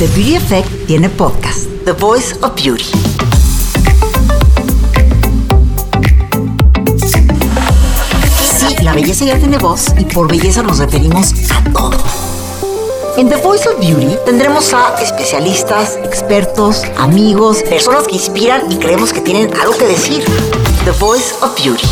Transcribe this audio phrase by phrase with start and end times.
[0.00, 2.86] The Beauty Effect tiene podcast, The Voice of Beauty.
[8.58, 11.98] Sí, la belleza ya tiene voz y por belleza nos referimos a todo.
[13.18, 19.12] En The Voice of Beauty tendremos a especialistas, expertos, amigos, personas que inspiran y creemos
[19.12, 20.24] que tienen algo que decir.
[20.86, 21.86] The Voice of Beauty.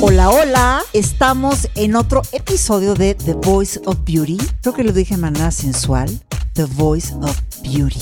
[0.00, 0.82] Hola, hola.
[0.94, 4.38] Estamos en otro episodio de The Voice of Beauty.
[4.62, 6.08] Creo que lo dije de manera sensual.
[6.58, 8.00] The Voice of Beauty.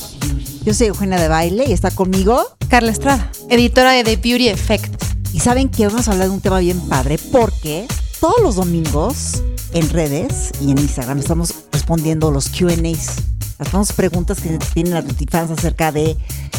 [0.65, 4.95] Yo soy Eugenia de Baile y está conmigo Carla Estrada, editora de The Beauty Effect.
[5.35, 7.87] Y saben que vamos a hablar de un tema bien padre porque
[8.19, 9.43] todos los domingos
[9.75, 13.17] en redes y en Instagram estamos respondiendo los QAs,
[13.59, 16.17] las famosas preguntas que tienen las fans acerca de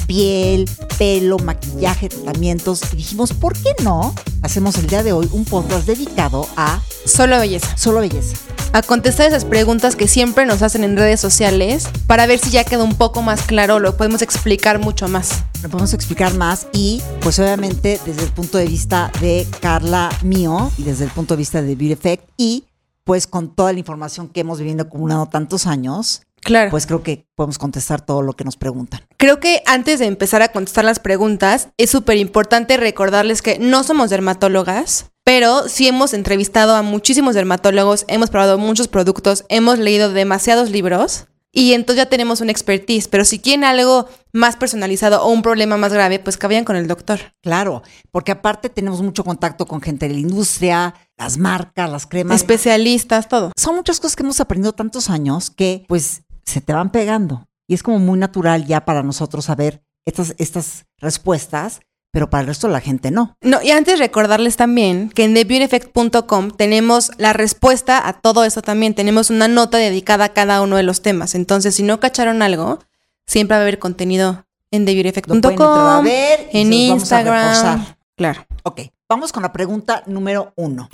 [0.07, 2.81] piel, pelo, maquillaje, tratamientos.
[2.93, 7.39] Y dijimos, ¿por qué no hacemos el día de hoy un podcast dedicado a Solo
[7.39, 7.77] belleza.
[7.77, 8.37] solo belleza?
[8.73, 12.63] A contestar esas preguntas que siempre nos hacen en redes sociales para ver si ya
[12.63, 15.43] quedó un poco más claro, lo podemos explicar mucho más.
[15.63, 20.71] Lo podemos explicar más y pues obviamente desde el punto de vista de Carla mío
[20.77, 22.65] y desde el punto de vista de Beauty Effect y
[23.03, 26.71] pues con toda la información que hemos vivido acumulado tantos años, Claro.
[26.71, 29.01] pues creo que podemos contestar todo lo que nos preguntan.
[29.17, 33.83] Creo que antes de empezar a contestar las preguntas, es súper importante recordarles que no
[33.83, 40.11] somos dermatólogas, pero sí hemos entrevistado a muchísimos dermatólogos, hemos probado muchos productos, hemos leído
[40.13, 43.07] demasiados libros y entonces ya tenemos una expertise.
[43.07, 46.75] Pero si quieren algo más personalizado o un problema más grave, pues que vayan con
[46.75, 47.19] el doctor.
[47.41, 52.35] Claro, porque aparte tenemos mucho contacto con gente de la industria, las marcas, las cremas.
[52.35, 53.51] Especialistas, todo.
[53.57, 57.47] Son muchas cosas que hemos aprendido tantos años que pues se te van pegando.
[57.67, 61.81] Y es como muy natural ya para nosotros saber estas, estas respuestas,
[62.11, 63.35] pero para el resto de la gente no.
[63.41, 68.95] No, y antes recordarles también que en TheBeautyEffect.com tenemos la respuesta a todo eso también.
[68.95, 71.35] Tenemos una nota dedicada a cada uno de los temas.
[71.35, 72.79] Entonces, si no cacharon algo,
[73.25, 77.85] siempre va a haber contenido en TheBeautyEffect.com, en Instagram.
[78.15, 78.47] Claro.
[78.63, 80.89] Ok, vamos con la pregunta número uno.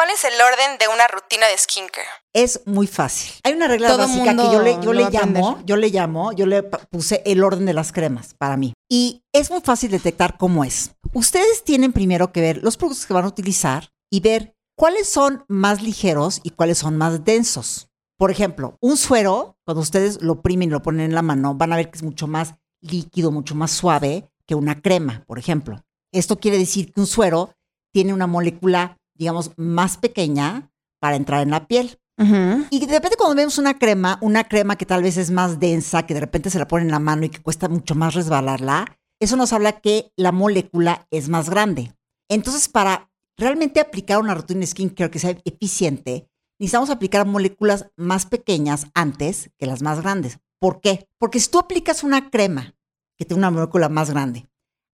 [0.00, 2.06] ¿Cuál es el orden de una rutina de skincare?
[2.32, 3.34] Es muy fácil.
[3.42, 6.46] Hay una regla Todo básica que yo le, yo le llamo, yo le llamo, yo
[6.46, 8.72] le puse el orden de las cremas para mí.
[8.88, 10.92] Y es muy fácil detectar cómo es.
[11.12, 15.44] Ustedes tienen primero que ver los productos que van a utilizar y ver cuáles son
[15.48, 17.90] más ligeros y cuáles son más densos.
[18.16, 21.74] Por ejemplo, un suero, cuando ustedes lo oprimen y lo ponen en la mano, van
[21.74, 25.84] a ver que es mucho más líquido, mucho más suave que una crema, por ejemplo.
[26.10, 27.54] Esto quiere decir que un suero
[27.92, 31.98] tiene una molécula, digamos, más pequeña para entrar en la piel.
[32.70, 36.04] Y de repente cuando vemos una crema, una crema que tal vez es más densa,
[36.06, 38.98] que de repente se la pone en la mano y que cuesta mucho más resbalarla,
[39.20, 41.94] eso nos habla que la molécula es más grande.
[42.28, 48.26] Entonces, para realmente aplicar una rutina de skincare que sea eficiente, necesitamos aplicar moléculas más
[48.26, 50.40] pequeñas antes que las más grandes.
[50.58, 51.08] ¿Por qué?
[51.18, 52.74] Porque si tú aplicas una crema
[53.18, 54.46] que tiene una molécula más grande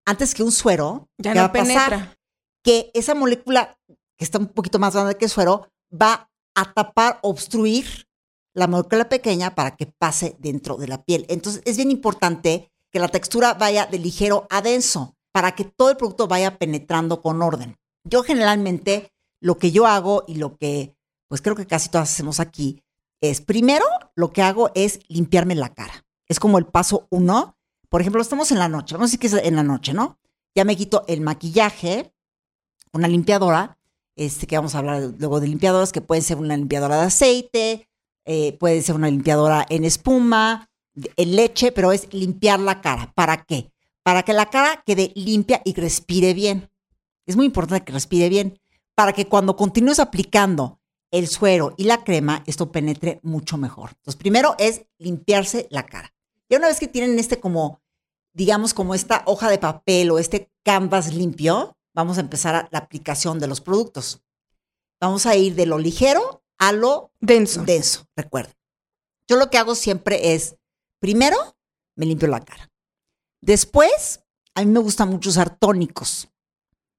[0.04, 1.91] antes que un suero, Ya ¿qué va no a pasar?
[1.91, 2.19] penetra.
[2.62, 3.75] que esa molécula
[4.16, 8.06] que está un poquito más grande que el suero va a tapar, obstruir
[8.54, 11.27] la molécula pequeña para que pase dentro de la piel.
[11.28, 15.91] Entonces es bien importante que la textura vaya de ligero a denso para que todo
[15.91, 17.76] el producto vaya penetrando con orden.
[18.05, 20.97] Yo generalmente lo que yo hago y lo que
[21.28, 22.82] pues creo que casi todas hacemos aquí
[23.21, 23.84] es primero
[24.15, 26.06] lo que hago es limpiarme la cara.
[26.28, 27.56] Es como el paso uno.
[27.88, 30.19] Por ejemplo, estamos en la noche, vamos a decir que es en la noche, ¿no?
[30.55, 32.12] Ya me quito el maquillaje,
[32.93, 33.78] una limpiadora,
[34.16, 37.88] este, que vamos a hablar luego de limpiadoras, que pueden ser una limpiadora de aceite,
[38.25, 40.69] eh, puede ser una limpiadora en espuma,
[41.16, 43.12] en leche, pero es limpiar la cara.
[43.15, 43.71] ¿Para qué?
[44.03, 46.71] Para que la cara quede limpia y respire bien.
[47.26, 48.59] Es muy importante que respire bien,
[48.94, 53.91] para que cuando continúes aplicando el suero y la crema, esto penetre mucho mejor.
[53.91, 56.12] Entonces, primero es limpiarse la cara.
[56.49, 57.81] Y una vez que tienen este como,
[58.32, 62.78] digamos, como esta hoja de papel o este canvas limpio, vamos a empezar a- la
[62.78, 64.22] aplicación de los productos.
[65.00, 67.64] Vamos a ir de lo ligero a lo Denso.
[67.64, 68.54] denso, recuerden.
[69.28, 70.56] Yo lo que hago siempre es,
[71.00, 71.37] primero,
[71.96, 72.70] me limpio la cara.
[73.40, 74.20] Después,
[74.54, 76.28] a mí me gusta mucho usar tónicos,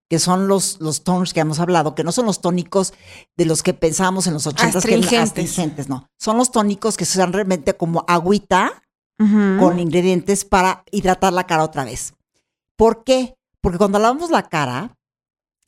[0.09, 2.93] que son los, los toners que hemos hablado, que no son los tónicos
[3.35, 5.29] de los que pensábamos en los 80 que eran Astringentes.
[5.29, 6.07] astringentes, no.
[6.19, 8.83] Son los tónicos que se usan realmente como agüita
[9.17, 12.13] con ingredientes para hidratar la cara otra vez.
[12.75, 13.35] ¿Por qué?
[13.67, 14.97] Porque cuando lavamos la cara,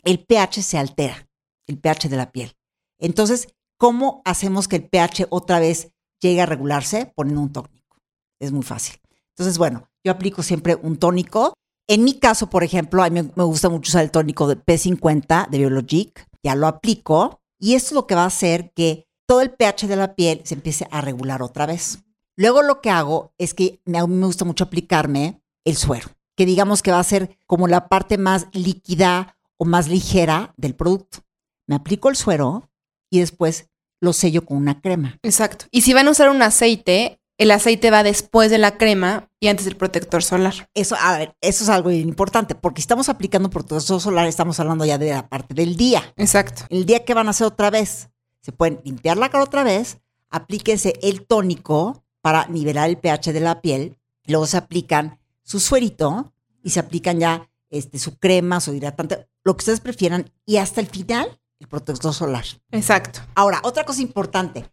[0.06, 1.28] el pH se altera,
[1.68, 2.56] el pH de la piel.
[2.98, 5.92] Entonces, ¿cómo hacemos que el pH otra vez
[6.22, 7.12] llegue a regularse?
[7.14, 7.98] Poniendo un tónico.
[8.40, 8.96] Es muy fácil.
[9.32, 11.52] Entonces, bueno, yo aplico siempre un tónico.
[11.90, 15.50] En mi caso, por ejemplo, a mí me- gusta mucho usar el tónico de P50
[15.50, 16.26] de Biologic.
[16.42, 19.88] Ya lo aplico y esto es lo que va a hacer que todo el pH
[19.90, 22.00] de la piel se empiece a regular otra vez.
[22.38, 26.08] Luego lo que hago es que a mí me gusta mucho aplicarme el suero,
[26.40, 30.74] que digamos que va a ser como la parte más líquida o más ligera del
[30.74, 31.26] producto.
[31.68, 32.72] Me aplico el suero
[33.10, 33.68] y después
[34.00, 35.20] lo sello con una crema.
[35.22, 35.66] Exacto.
[35.70, 39.50] Y si van a usar un aceite, el aceite va después de la crema y
[39.50, 40.70] antes del protector solar.
[40.74, 44.86] Eso, a ver, eso es algo importante, porque si estamos aplicando protector solar, estamos hablando
[44.86, 46.14] ya de la parte del día.
[46.16, 46.64] Exacto.
[46.70, 49.98] El día que van a hacer otra vez, se pueden limpiar la cara otra vez,
[50.30, 55.19] aplíquense el tónico para nivelar el pH de la piel, luego se aplican
[55.50, 56.32] su suerito
[56.62, 60.80] y se aplican ya este, su crema, su hidratante, lo que ustedes prefieran, y hasta
[60.80, 62.46] el final, el protector solar.
[62.70, 63.22] Exacto.
[63.34, 64.70] Ahora, otra cosa importante,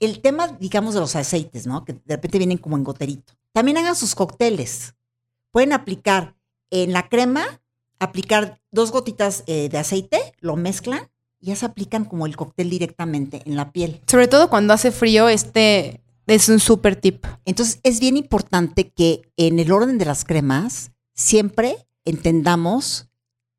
[0.00, 1.84] el tema, digamos, de los aceites, ¿no?
[1.84, 3.34] Que de repente vienen como en goterito.
[3.52, 4.96] También hagan sus cócteles.
[5.52, 6.34] Pueden aplicar
[6.70, 7.62] en la crema,
[8.00, 11.08] aplicar dos gotitas eh, de aceite, lo mezclan
[11.40, 14.00] y ya se aplican como el cóctel directamente en la piel.
[14.08, 17.24] Sobre todo cuando hace frío, este es un súper tip.
[17.44, 23.08] Entonces, es bien importante que en el orden de las cremas siempre entendamos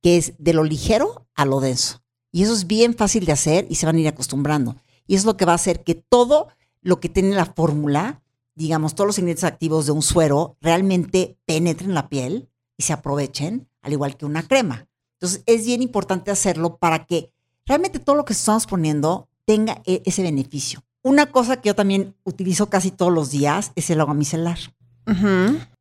[0.01, 2.03] que es de lo ligero a lo denso.
[2.31, 4.75] Y eso es bien fácil de hacer y se van a ir acostumbrando.
[5.07, 6.47] Y es lo que va a hacer que todo
[6.81, 8.21] lo que tiene la fórmula,
[8.55, 13.67] digamos, todos los ingredientes activos de un suero, realmente penetren la piel y se aprovechen,
[13.81, 14.87] al igual que una crema.
[15.13, 17.33] Entonces, es bien importante hacerlo para que
[17.65, 20.83] realmente todo lo que estamos poniendo tenga e- ese beneficio.
[21.01, 24.57] Una cosa que yo también utilizo casi todos los días es el agua micelar.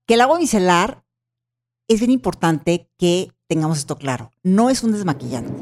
[0.06, 1.04] Que el agua micelar
[1.88, 4.30] es bien importante que tengamos esto claro.
[4.44, 5.52] No es un desmaquillante.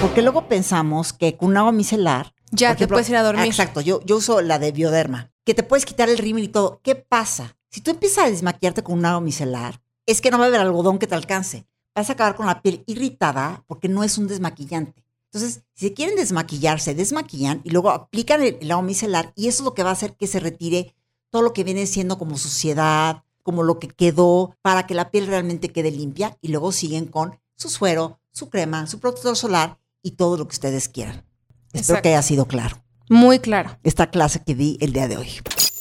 [0.00, 2.34] Porque luego pensamos que con un agua micelar.
[2.52, 3.46] Ya, te puedes ir a dormir.
[3.46, 5.32] Exacto, yo, yo uso la de bioderma.
[5.44, 6.80] Que te puedes quitar el rímel y todo.
[6.84, 7.56] ¿Qué pasa?
[7.68, 10.60] Si tú empiezas a desmaquillarte con un agua micelar, es que no va a haber
[10.60, 11.66] algodón que te alcance.
[11.96, 15.04] Vas a acabar con la piel irritada porque no es un desmaquillante.
[15.32, 19.48] Entonces, si se quieren desmaquillar, se desmaquillan y luego aplican el, el agua micelar y
[19.48, 20.94] eso es lo que va a hacer que se retire
[21.30, 25.26] todo lo que viene siendo como suciedad, como lo que quedó, para que la piel
[25.26, 30.12] realmente quede limpia y luego siguen con su suero, su crema, su protector solar y
[30.12, 31.24] todo lo que ustedes quieran.
[31.72, 33.78] Espero que haya sido claro Muy claro.
[33.82, 35.30] esta clase que di el día de hoy.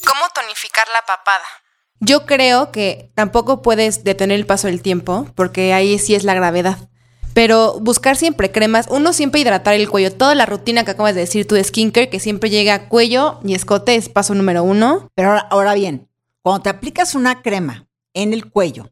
[0.05, 1.43] ¿Cómo tonificar la papada?
[1.99, 6.35] Yo creo que tampoco puedes detener el paso del tiempo, porque ahí sí es la
[6.35, 6.89] gravedad.
[7.37, 10.11] Pero buscar siempre cremas, uno siempre hidratar el cuello.
[10.11, 13.39] Toda la rutina que acabas de decir tú de skincare, que siempre llega a cuello
[13.43, 15.11] y escote, es paso número uno.
[15.13, 16.09] Pero ahora, ahora bien,
[16.41, 18.89] cuando te aplicas una crema en el cuello,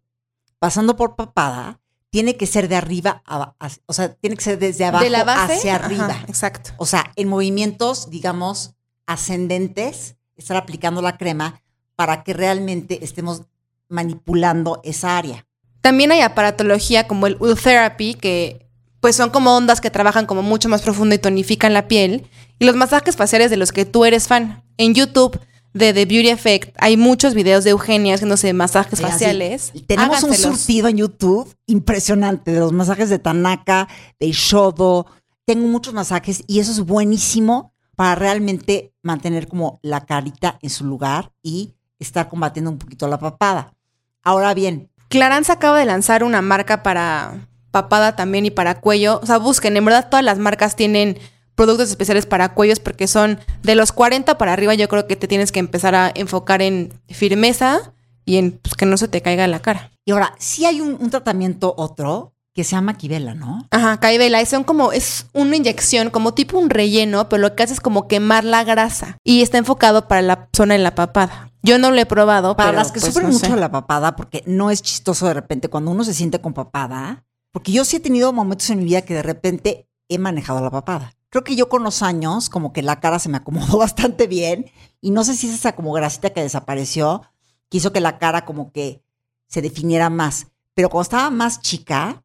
[0.60, 1.80] pasando por papada,
[2.12, 5.10] tiene que ser de arriba, a- a- o sea, tiene que ser desde abajo de
[5.10, 6.16] la base hacia ajá, arriba.
[6.28, 6.70] exacto.
[6.78, 8.76] O sea, en movimientos, digamos,
[9.08, 11.64] ascendentes, estar aplicando la crema
[11.96, 13.42] para que realmente estemos
[13.90, 15.48] manipulando esa área.
[15.86, 18.68] También hay aparatología como el Oil Therapy, que
[19.02, 22.28] pues son como ondas que trabajan como mucho más profundo y tonifican la piel.
[22.58, 24.64] Y los masajes faciales de los que tú eres fan.
[24.78, 25.40] En YouTube
[25.76, 29.74] de The Beauty Effect hay muchos videos de Eugenia haciéndose masajes sí, faciales.
[29.86, 33.88] Tenemos un surtido en YouTube impresionante de los masajes de Tanaka,
[34.20, 35.06] de Shodo.
[35.46, 40.84] Tengo muchos masajes y eso es buenísimo para realmente mantener como la carita en su
[40.84, 43.76] lugar y estar combatiendo un poquito la papada.
[44.24, 49.20] Ahora bien, Clarance acaba de lanzar una marca para papada también y para cuello.
[49.22, 51.18] O sea, busquen, en verdad todas las marcas tienen
[51.56, 54.74] productos especiales para cuellos porque son de los 40 para arriba.
[54.74, 57.94] Yo creo que te tienes que empezar a enfocar en firmeza
[58.26, 59.92] y en pues, que no se te caiga la cara.
[60.06, 63.68] y ahora, sí hay un, un tratamiento otro que se llama Kibela, ¿no?
[63.70, 67.74] Ajá, Caibela, son como, es una inyección, como tipo un relleno, pero lo que hace
[67.74, 69.18] es como quemar la grasa.
[69.26, 71.52] Y está enfocado para la zona de la papada.
[71.64, 73.56] Yo no lo he probado, Para pero, las que pues, sufren no mucho sé.
[73.58, 77.74] la papada, porque no es chistoso de repente cuando uno se siente con papada, porque
[77.74, 81.12] yo sí he tenido momentos en mi vida que de repente he manejado la papada.
[81.30, 84.72] Creo que yo con los años, como que la cara se me acomodó bastante bien,
[85.02, 87.24] y no sé si es esa como grasita que desapareció,
[87.70, 89.04] que hizo que la cara como que
[89.50, 90.48] se definiera más.
[90.74, 92.22] Pero cuando estaba más chica,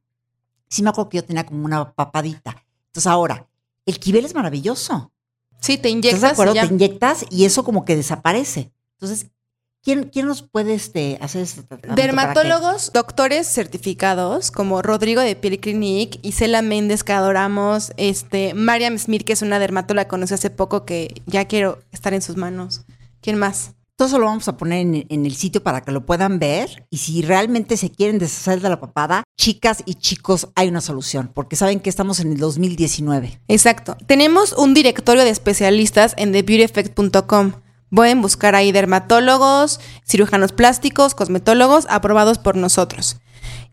[0.70, 2.56] sí me acuerdo que yo tenía como una papadita.
[2.86, 3.46] Entonces ahora,
[3.84, 5.12] el Kibel es maravilloso.
[5.60, 6.54] Sí, te ¿Estás de inyectas y acuerdo?
[6.54, 6.66] ya.
[6.66, 8.72] Te inyectas y eso como que desaparece.
[8.92, 9.30] Entonces,
[9.82, 12.00] ¿quién, quién nos puede este, hacer este tratamiento?
[12.00, 19.24] Dermatólogos, doctores certificados como Rodrigo de Piel Clinic, Isela Méndez que adoramos, este, Mariam Smith
[19.24, 22.82] que es una dermatóloga que conocí hace poco que ya quiero estar en sus manos.
[23.20, 23.74] ¿Quién más?
[24.00, 26.86] Todo eso lo vamos a poner en, el sitio para que lo puedan ver.
[26.88, 31.30] Y si realmente se quieren deshacer de la papada, chicas y chicos, hay una solución.
[31.34, 33.42] Porque saben que estamos en el 2019.
[33.46, 33.98] Exacto.
[34.06, 37.52] Tenemos un directorio de especialistas en thebeautyeffect.com.
[37.90, 43.18] Pueden buscar ahí dermatólogos, cirujanos plásticos, cosmetólogos aprobados por nosotros.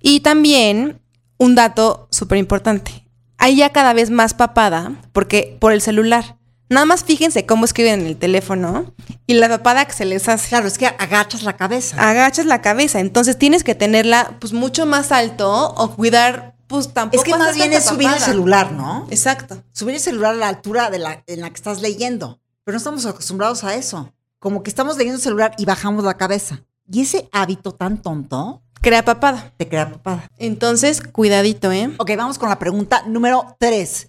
[0.02, 1.00] Y también
[1.38, 3.08] un dato súper importante.
[3.38, 6.37] Hay ya cada vez más papada porque por el celular.
[6.70, 8.94] Nada más fíjense cómo escriben en el teléfono
[9.26, 10.50] y la papada que se les hace.
[10.50, 11.98] Claro, es que agachas la cabeza.
[12.10, 17.24] Agachas la cabeza, entonces tienes que tenerla pues mucho más alto o cuidar pues tampoco
[17.24, 19.08] es que más bien es subir el celular, ¿no?
[19.10, 19.64] Exacto.
[19.72, 22.42] Subir el celular a la altura de la, en la que estás leyendo.
[22.66, 24.14] Pero no estamos acostumbrados a eso.
[24.40, 26.62] Como que estamos leyendo el celular y bajamos la cabeza.
[26.92, 29.54] Y ese hábito tan tonto Crea papada.
[29.58, 30.30] te crea papada.
[30.38, 31.90] Entonces, cuidadito, ¿eh?
[31.98, 34.08] Ok, vamos con la pregunta número tres.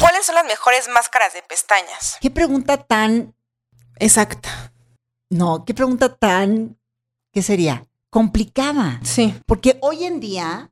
[0.00, 2.18] ¿Cuáles son las mejores máscaras de pestañas?
[2.20, 3.34] ¿Qué pregunta tan...
[3.98, 4.72] Exacta.
[5.30, 6.78] No, qué pregunta tan...
[7.32, 7.86] ¿Qué sería?
[8.10, 9.00] Complicada.
[9.02, 9.34] Sí.
[9.46, 10.70] Porque hoy en día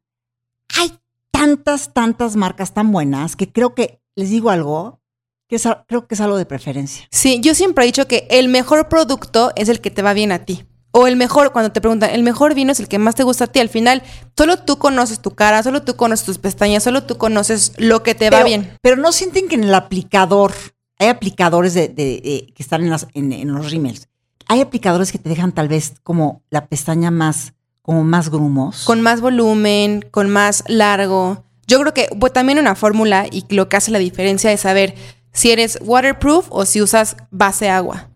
[0.79, 0.99] hay
[1.31, 5.01] tantas, tantas marcas tan buenas que creo que, les digo algo,
[5.49, 7.09] que es creo que es algo de preferencia.
[7.11, 10.33] Sí, yo siempre he dicho que el mejor producto es el que te va bien
[10.33, 10.67] a ti.
[10.95, 13.45] O el mejor, cuando te preguntan, el mejor vino es el que más te gusta
[13.45, 13.61] a ti.
[13.61, 14.03] Al final,
[14.37, 18.15] solo tú conoces tu cara, solo tú conoces tus pestañas, solo tú conoces lo que
[18.15, 18.77] te va bien.
[18.83, 20.53] Pero no sienten que en el aplicador,
[20.99, 24.09] hay aplicadores de, de- de- que están en, las- en- en los rímels.
[24.49, 28.85] Hay aplicadores que te dejan tal vez como la pestaña más, como más grumos.
[28.85, 31.45] Con más volumen, con más largo.
[31.67, 34.95] Yo creo que pues, también una fórmula y lo que hace la diferencia es saber
[35.33, 38.11] si eres waterproof o si usas base agua.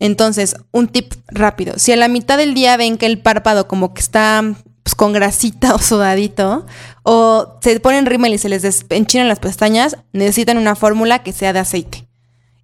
[0.00, 1.74] Entonces, un tip rápido.
[1.78, 4.42] Si a la mitad del día ven que el párpado como que está
[4.82, 6.66] pues, con grasita o sudadito,
[7.04, 11.52] o se ponen rímel y se les enchinan las pestañas, necesitan una fórmula que sea
[11.52, 12.08] de aceite.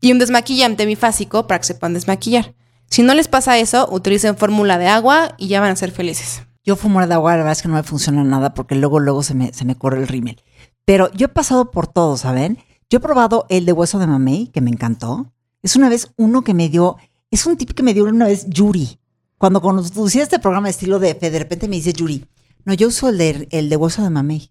[0.00, 2.54] Y un desmaquillante bifásico para que se puedan desmaquillar.
[2.88, 6.42] Si no les pasa eso, utilicen fórmula de agua y ya van a ser felices.
[6.64, 9.22] Yo fumar de agua, la verdad es que no me funciona nada porque luego, luego
[9.22, 10.42] se me, se me corre el rímel.
[10.84, 12.58] Pero yo he pasado por todo, ¿saben?
[12.88, 15.32] Yo he probado el de hueso de mamey, que me encantó.
[15.62, 16.96] Es una vez uno que me dio,
[17.30, 18.98] es un tip que me dio una vez Yuri.
[19.38, 22.24] Cuando conducía este programa de estilo de fe, de repente me dice Yuri,
[22.64, 24.50] no, yo uso el de, el de hueso de mamey.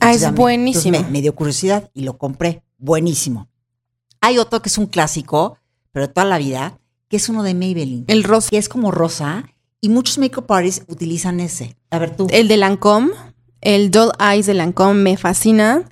[0.00, 1.00] Ah, es buenísimo.
[1.00, 2.62] Me, me dio curiosidad y lo compré.
[2.78, 3.48] Buenísimo.
[4.20, 5.58] Hay otro que es un clásico,
[5.92, 8.04] pero de toda la vida, que es uno de Maybelline.
[8.06, 8.50] El rosa.
[8.50, 9.44] que es como rosa
[9.80, 11.76] y muchos makeup artists utilizan ese.
[11.90, 12.26] A ver tú.
[12.30, 13.12] El de Lancome,
[13.60, 15.84] el Doll Eyes de Lancome me fascina.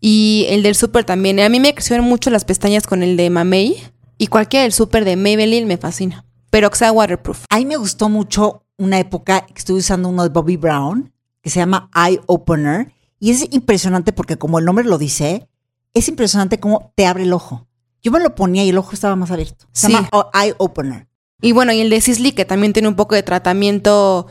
[0.00, 1.40] Y el del Super también.
[1.40, 3.82] A mí me crecieron mucho las pestañas con el de Mamey.
[4.18, 6.24] Y cualquiera del Super de Maybelline me fascina.
[6.50, 7.44] Pero que sea waterproof.
[7.50, 11.50] A mí me gustó mucho una época que estuve usando uno de Bobby Brown que
[11.50, 15.48] se llama Eye Opener y es impresionante porque como el nombre lo dice,
[15.94, 17.66] es impresionante cómo te abre el ojo.
[18.02, 19.66] Yo me lo ponía y el ojo estaba más abierto.
[19.72, 19.92] Se Sí.
[19.92, 21.08] llama Eye Opener.
[21.40, 24.26] Y bueno, y el de Sisley, que también tiene un poco de tratamiento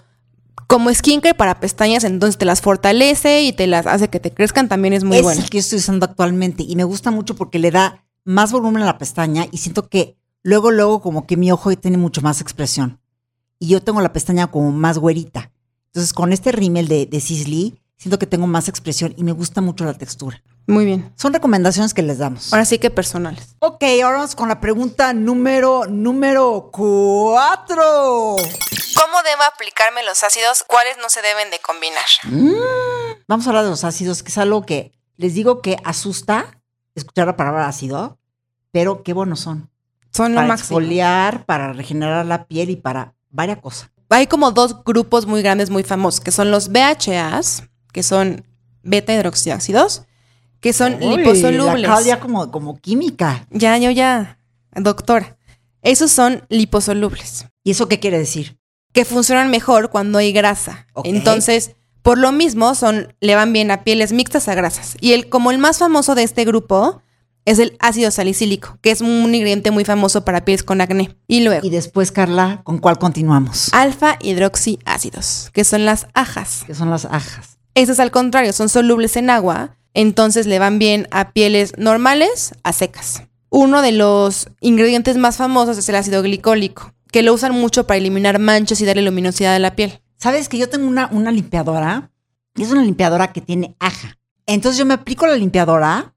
[0.67, 4.67] como skincare para pestañas, entonces te las fortalece y te las hace que te crezcan,
[4.67, 5.41] también es muy es bueno.
[5.41, 8.83] el que yo estoy usando actualmente y me gusta mucho porque le da más volumen
[8.83, 12.41] a la pestaña y siento que luego, luego como que mi ojo tiene mucho más
[12.41, 12.99] expresión.
[13.57, 15.51] Y yo tengo la pestaña como más güerita.
[15.87, 19.61] Entonces con este rímel de, de Sisley siento que tengo más expresión y me gusta
[19.61, 20.43] mucho la textura.
[20.67, 21.13] Muy bien.
[21.15, 22.51] Son recomendaciones que les damos.
[22.51, 23.55] Ahora sí que personales.
[23.59, 28.35] Ok, ahora vamos con la pregunta número, número cuatro.
[28.35, 30.65] ¿Cómo debo aplicarme los ácidos?
[30.67, 32.03] ¿Cuáles no se deben de combinar?
[33.29, 36.59] Vamos a hablar de los ácidos, que es algo que les digo que asusta
[36.97, 38.16] escuchar la palabra ácido,
[38.77, 39.71] pero qué buenos son.
[40.11, 40.79] Son lo para máximo.
[40.79, 43.89] exfoliar, para regenerar la piel y para varias cosas.
[44.09, 48.45] hay como dos grupos muy grandes, muy famosos, que son los BHAs, que son
[48.83, 50.03] beta hidroxiácidos,
[50.59, 51.85] que son Uy, La liposolubles.
[51.85, 53.47] Claudia como, como química.
[53.49, 54.37] Ya, yo ya,
[54.75, 55.37] doctora.
[55.81, 58.59] Esos son liposolubles, ¿Y eso qué quiere decir?
[58.93, 60.85] que funcionan mejor cuando hay grasa.
[61.03, 61.71] Entonces,
[62.03, 64.97] por lo mismo, son, le van bien a pieles mixtas a grasas.
[65.01, 67.01] Y el, como el más famoso de este grupo
[67.47, 71.17] es el ácido salicílico, que es un ingrediente muy famoso para pieles con acné.
[71.27, 73.73] Y luego, Y después, Carla, ¿con cuál continuamos?
[73.73, 76.63] alfa hidroxiácidos, que son las ajas.
[76.67, 77.57] Que son las ajas.
[77.73, 82.73] Esas al contrario, son solubles en agua, entonces le van bien a pieles normales a
[82.73, 83.23] secas.
[83.49, 87.97] Uno de los ingredientes más famosos es el ácido glicólico, que lo usan mucho para
[87.97, 90.01] eliminar manchas y darle luminosidad a la piel.
[90.17, 92.11] ¿Sabes que yo tengo una, una limpiadora?
[92.55, 94.17] Y es una limpiadora que tiene aja.
[94.47, 96.13] Entonces yo me aplico la limpiadora,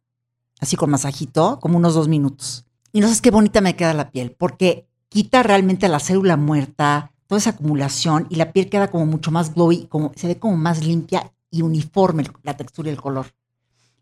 [0.60, 2.64] así con masajito, como unos dos minutos.
[2.92, 7.12] Y no sabes qué bonita me queda la piel, porque quita realmente la célula muerta,
[7.26, 10.56] toda esa acumulación, y la piel queda como mucho más glowy, como, se ve como
[10.56, 13.26] más limpia y uniforme la textura y el color.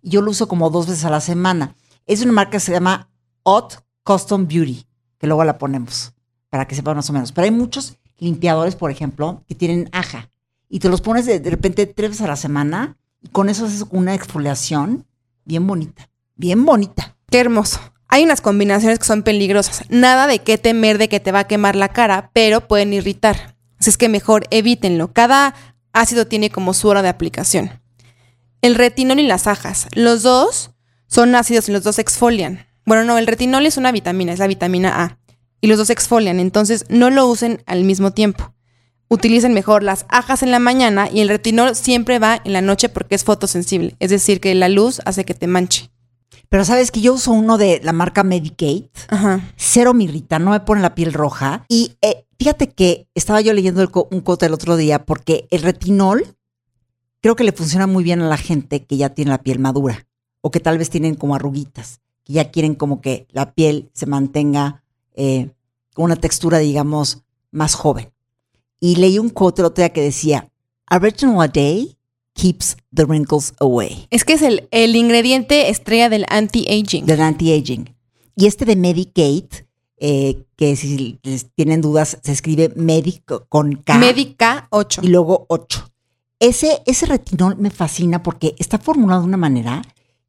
[0.02, 1.74] Yo lo uso como dos veces a la semana.
[2.06, 3.08] Es una marca que se llama
[3.44, 4.86] Hot Custom Beauty,
[5.18, 6.12] que luego la ponemos
[6.50, 7.32] para que sepan más o menos.
[7.32, 10.30] Pero hay muchos limpiadores, por ejemplo, que tienen aja
[10.68, 13.66] y te los pones de, de repente tres veces a la semana y con eso
[13.66, 15.06] haces una exfoliación
[15.44, 17.16] bien bonita, bien bonita.
[17.30, 17.80] Qué hermoso.
[18.08, 19.82] Hay unas combinaciones que son peligrosas.
[19.90, 23.56] Nada de qué temer de que te va a quemar la cara, pero pueden irritar.
[23.78, 25.12] Así es que mejor evítenlo.
[25.12, 25.54] Cada
[25.92, 27.82] ácido tiene como su hora de aplicación.
[28.62, 29.88] El retinol y las ajas.
[29.92, 30.70] Los dos
[31.06, 32.66] son ácidos y los dos exfolian.
[32.86, 35.18] Bueno, no, el retinol es una vitamina, es la vitamina A.
[35.60, 38.54] Y los dos exfolian, entonces no lo usen al mismo tiempo.
[39.08, 42.88] Utilicen mejor las ajas en la mañana y el retinol siempre va en la noche
[42.88, 45.90] porque es fotosensible, es decir, que la luz hace que te manche.
[46.48, 48.90] Pero sabes que yo uso uno de la marca Medicate.
[49.08, 49.52] Ajá.
[49.56, 51.64] Cero me irrita, no me pone la piel roja.
[51.68, 55.46] Y eh, fíjate que estaba yo leyendo el co- un cote el otro día porque
[55.50, 56.36] el retinol
[57.20, 60.06] creo que le funciona muy bien a la gente que ya tiene la piel madura
[60.40, 64.06] o que tal vez tienen como arruguitas, que ya quieren como que la piel se
[64.06, 64.82] mantenga
[65.14, 65.50] eh,
[65.94, 68.12] con una textura, digamos, más joven.
[68.80, 70.48] Y leí un quote el otro día que decía,
[70.86, 71.97] a retinol a day
[72.38, 74.06] keeps the wrinkles away.
[74.10, 77.04] Es que es el, el ingrediente estrella del anti-aging.
[77.04, 77.94] del anti-aging.
[78.36, 79.66] Y este de Medicate,
[79.98, 81.18] eh, que si
[81.56, 85.00] tienen dudas, se escribe Medic con K Medica 8.
[85.02, 85.90] y luego 8.
[86.38, 89.82] Ese, ese retinol me fascina porque está formulado de una manera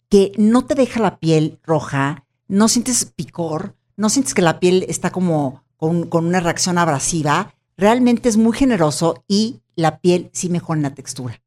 [0.09, 4.85] que no te deja la piel roja, no sientes picor, no sientes que la piel
[4.89, 7.53] está como con, con una reacción abrasiva.
[7.77, 11.39] Realmente es muy generoso y la piel sí mejora en la textura.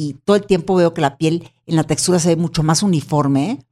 [0.00, 2.84] Y todo el tiempo veo que la piel en la textura se ve mucho más
[2.84, 3.66] uniforme.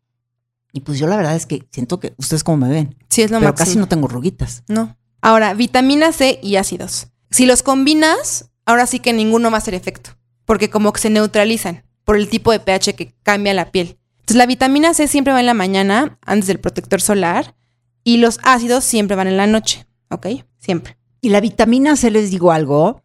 [0.73, 3.31] Y pues yo la verdad es que siento que ustedes como me ven, Sí, es
[3.31, 3.65] lo pero máximo.
[3.65, 4.65] casi no tengo ruguitas.
[4.67, 4.97] No.
[5.23, 7.07] Ahora, vitamina C y ácidos.
[7.31, 10.11] Si los combinas, ahora sí que ninguno va a hacer efecto,
[10.45, 13.97] porque como que se neutralizan por el tipo de pH que cambia la piel.
[14.19, 17.55] Entonces, la vitamina C siempre va en la mañana, antes del protector solar,
[18.03, 20.27] y los ácidos siempre van en la noche, ¿ok?
[20.59, 20.99] Siempre.
[21.21, 23.05] Y la vitamina C, les digo algo,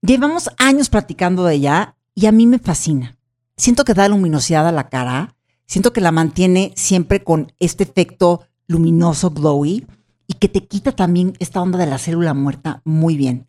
[0.00, 3.16] llevamos años platicando de ella y a mí me fascina.
[3.56, 8.40] Siento que da luminosidad a la cara, siento que la mantiene siempre con este efecto
[8.66, 9.86] luminoso, glowy,
[10.26, 13.46] y que te quita también esta onda de la célula muerta muy bien.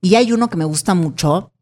[0.00, 1.52] Y hay uno que me gusta mucho,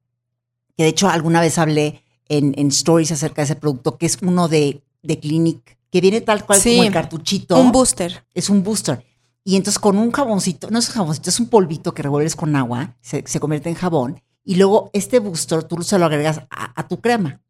[0.77, 4.19] que de hecho alguna vez hablé en, en stories acerca de ese producto, que es
[4.21, 8.25] uno de, de Clinic, que viene tal cual Sí, como el cartuchito Un booster.
[8.35, 9.05] es un booster.
[9.45, 12.55] Y entonces con un jaboncito, no es un jaboncito, es un polvito que revuelves con
[12.57, 16.73] agua, se, se convierte en jabón, y luego este booster tú se lo agregas a,
[16.79, 17.41] a tu crema.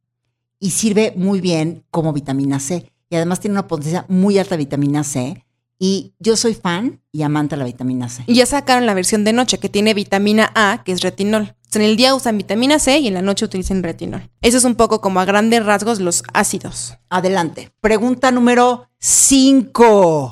[0.59, 2.93] Y sirve muy bien como vitamina C.
[3.09, 5.45] Y además tiene una potencia muy alta de vitamina C.
[5.79, 8.25] Y yo soy fan y amante de la vitamina C.
[8.27, 11.57] Y ya sacaron la versión de noche que tiene vitamina A, que es retinol.
[11.73, 14.29] En el día usan vitamina C y en la noche utilizan retinol.
[14.43, 16.99] Eso es un poco como a grandes rasgos los ácidos.
[17.09, 17.73] Adelante.
[17.81, 20.31] Pregunta número 5.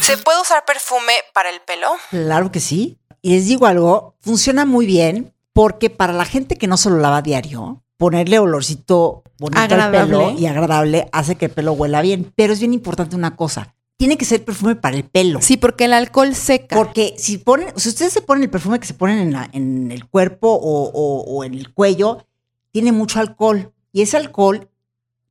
[0.00, 1.88] ¿Se puede usar perfume para el pelo?
[2.10, 2.98] Claro que sí.
[3.20, 6.98] Y les digo algo, funciona muy bien porque para la gente que no se lo
[6.98, 12.02] lava a diario, ponerle olorcito bonito al pelo y agradable hace que el pelo huela
[12.02, 12.30] bien.
[12.36, 15.40] Pero es bien importante una cosa, tiene que ser perfume para el pelo.
[15.40, 16.76] Sí, porque el alcohol seca.
[16.76, 19.90] Porque si ponen, si ustedes se ponen el perfume que se ponen en, la- en
[19.90, 22.26] el cuerpo o, o- o en el cuello,
[22.70, 23.72] tiene mucho alcohol.
[23.92, 24.68] Y ese alcohol,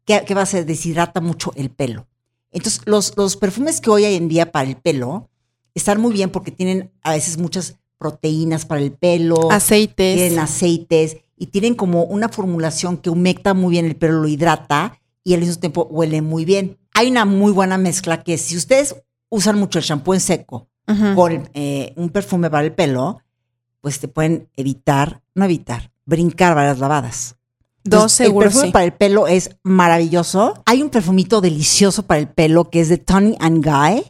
[0.06, 0.66] ¿qué, qué va a hacer?
[0.66, 2.08] Deshidrata mucho el pelo.
[2.52, 5.30] Entonces, los, los perfumes que hoy hay en día para el pelo
[5.76, 10.16] están muy bien porque tienen a veces muchas proteínas para el pelo, Aceites.
[10.18, 15.00] tienen aceites y tienen como una formulación que humecta muy bien el pelo, lo hidrata
[15.24, 16.78] y al mismo tiempo huele muy bien.
[16.94, 18.96] Hay una muy buena mezcla que si ustedes
[19.30, 20.70] usan mucho el shampoo en seco
[21.16, 23.20] con eh, un perfume para el pelo,
[23.82, 27.36] pues te pueden evitar, no evitar, brincar varias lavadas.
[27.84, 28.72] Dos Entonces, seguro El perfume sí.
[28.72, 30.62] para el pelo es maravilloso.
[30.66, 34.04] Hay un perfumito delicioso para el pelo que es de Tony and Guy,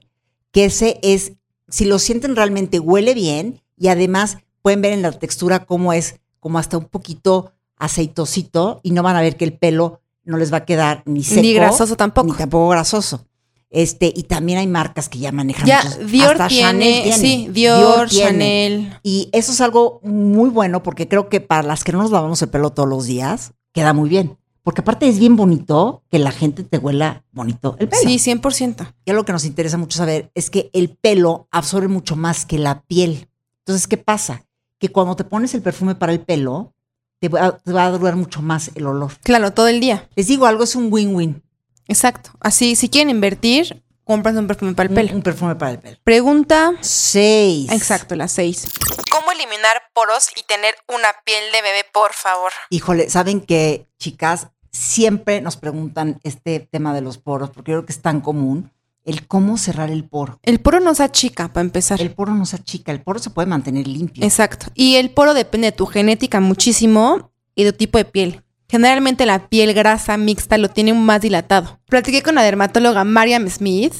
[0.52, 1.34] que ese es,
[1.70, 6.20] si lo sienten realmente, huele bien y además pueden ver en la textura cómo es,
[6.40, 10.52] como hasta un poquito aceitosito y no van a ver que el pelo no les
[10.52, 11.42] va a quedar ni seco.
[11.42, 12.28] Ni grasoso tampoco.
[12.28, 13.26] Ni tampoco grasoso.
[13.70, 18.30] Este, y también hay marcas que ya manejan Ya, muchos- Dior tiene, sí, Dior, tiene.
[18.32, 19.00] Chanel.
[19.04, 22.42] Y eso es algo muy bueno porque creo que para las que no nos lavamos
[22.42, 24.38] el pelo todos los días, queda muy bien.
[24.64, 28.02] Porque aparte es bien bonito que la gente te huela bonito el pelo.
[28.04, 28.94] Sí, 100%.
[29.06, 32.58] Y algo que nos interesa mucho saber es que el pelo absorbe mucho más que
[32.58, 33.28] la piel.
[33.66, 34.46] Entonces, ¿qué pasa?
[34.80, 36.74] Que cuando te pones el perfume para el pelo,
[37.20, 39.14] te va, te va a durar mucho más el olor.
[39.24, 40.08] Claro, todo el día.
[40.16, 41.42] Les digo algo, es un win-win.
[41.88, 42.32] Exacto.
[42.40, 45.16] Así, si quieren invertir, compras un perfume para el Un- pelo.
[45.16, 45.98] Un, perfume para el pelo.
[46.04, 46.74] Pregunta.
[46.82, 47.72] Seis.
[47.72, 48.68] Exacto, las seis.
[49.10, 52.52] ¿Cómo eliminar poros y tener una piel de bebé, por favor?
[52.70, 57.94] Híjole, saben que, chicas, siempre nos preguntan este tema de los poros, porque creo que
[57.94, 58.72] es tan común,
[59.06, 60.40] el cómo cerrar el poro.
[60.44, 62.02] El poro no se achica, para empezar.
[62.02, 64.24] El poro no se achica, el poro se puede mantener limpio.
[64.24, 64.68] Exacto.
[64.74, 68.42] Y el poro depende de tu genética muchísimo y de tu tipo de piel.
[68.68, 71.80] Generalmente la piel grasa mixta lo tiene más dilatado.
[71.86, 73.94] Platiqué con la dermatóloga Mariam Smith,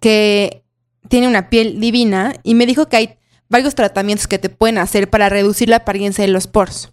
[0.00, 0.64] que
[1.08, 5.10] tiene una piel divina, y me dijo que hay varios tratamientos que te pueden hacer
[5.10, 6.92] para reducir la apariencia de los poros.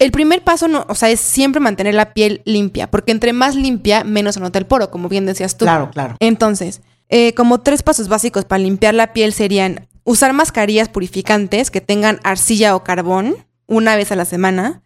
[0.00, 3.54] El primer paso, no, o sea, es siempre mantener la piel limpia, porque entre más
[3.54, 5.64] limpia, menos se nota el poro, como bien decías tú.
[5.64, 6.16] Claro, claro.
[6.18, 11.80] Entonces, Eh, como tres pasos básicos para limpiar la piel serían usar mascarillas purificantes que
[11.80, 13.36] tengan arcilla o carbón
[13.66, 14.82] una vez a la semana,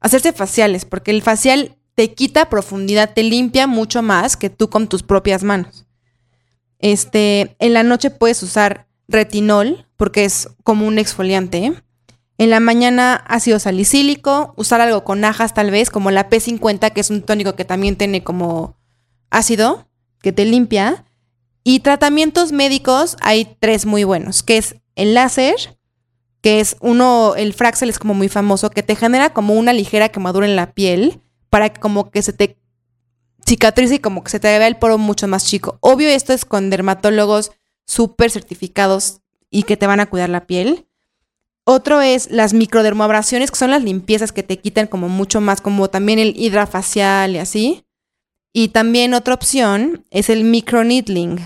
[0.00, 4.88] hacerse faciales, porque el facial te quita profundidad, te limpia mucho más que tú con
[4.88, 5.86] tus propias manos.
[6.78, 11.72] Este, en la noche puedes usar retinol, porque es como un exfoliante.
[12.38, 17.00] En la mañana ácido salicílico, usar algo con ajas tal vez, como la P50, que
[17.00, 18.76] es un tónico que también tiene como
[19.30, 19.88] ácido,
[20.20, 21.04] que te limpia.
[21.68, 25.56] Y tratamientos médicos hay tres muy buenos, que es el láser,
[26.40, 30.10] que es uno, el Fraxel es como muy famoso, que te genera como una ligera
[30.10, 32.56] quemadura en la piel para que como que se te
[33.44, 35.78] cicatrice y como que se te vea el poro mucho más chico.
[35.80, 37.50] Obvio esto es con dermatólogos
[37.84, 40.86] súper certificados y que te van a cuidar la piel.
[41.64, 45.90] Otro es las microdermoabrasiones, que son las limpiezas que te quitan como mucho más, como
[45.90, 47.82] también el hidrafacial y así.
[48.52, 51.40] Y también otra opción es el microneedling,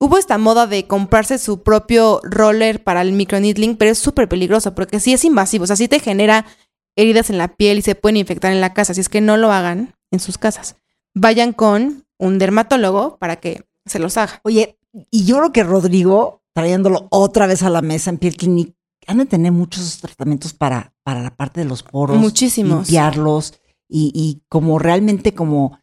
[0.00, 4.74] Hubo esta moda de comprarse su propio roller para el microneedling, pero es súper peligroso
[4.74, 6.46] porque sí es invasivo, o sea, sí te genera
[6.94, 9.36] heridas en la piel y se pueden infectar en la casa, así es que no
[9.36, 10.76] lo hagan en sus casas.
[11.14, 14.40] Vayan con un dermatólogo para que se los haga.
[14.44, 14.78] Oye,
[15.10, 18.74] y yo creo que Rodrigo, trayéndolo otra vez a la mesa en Piel Clinic,
[19.06, 22.18] han de tener muchos tratamientos para, para la parte de los poros.
[22.18, 22.88] Muchísimos.
[22.88, 23.54] Limpiarlos
[23.88, 25.80] y, y como realmente como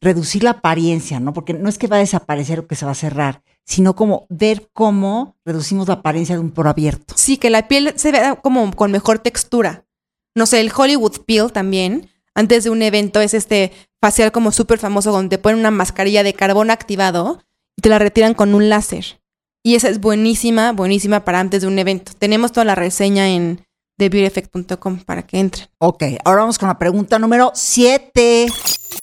[0.00, 1.32] reducir la apariencia, ¿no?
[1.32, 4.26] Porque no es que va a desaparecer o que se va a cerrar, sino como
[4.28, 7.14] ver cómo reducimos la apariencia de un poro abierto.
[7.16, 9.86] Sí, que la piel se vea como con mejor textura.
[10.34, 14.78] No sé, el Hollywood Peel también, antes de un evento, es este facial como súper
[14.78, 17.42] famoso donde te ponen una mascarilla de carbón activado
[17.76, 19.20] y te la retiran con un láser.
[19.62, 22.12] Y esa es buenísima, buenísima para antes de un evento.
[22.18, 23.64] Tenemos toda la reseña en
[23.96, 25.68] TheBeautyEffect.com para que entren.
[25.78, 28.46] Ok, ahora vamos con la pregunta número 7.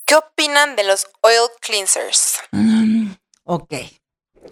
[0.06, 2.36] ¿Qué opinan de los oil cleansers?
[2.52, 3.12] Mm,
[3.44, 3.74] ok,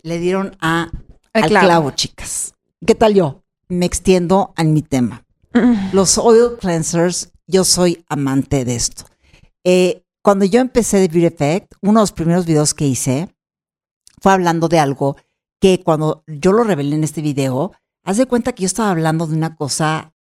[0.03, 0.91] le dieron a,
[1.33, 1.91] al, clavo.
[1.93, 2.55] chicas.
[2.87, 3.43] ¿Qué tal yo?
[3.69, 5.25] Me extiendo a mi tema.
[5.53, 5.93] Mm.
[5.93, 9.05] Los oil cleansers, yo soy amante de esto.
[9.65, 13.35] Eh, cuando yo empecé de Beauty Effect, uno de los primeros videos que hice
[14.21, 15.17] fue hablando de algo
[15.61, 17.73] que cuando yo lo revelé en este video,
[18.03, 20.13] haz de cuenta que yo estaba hablando de una cosa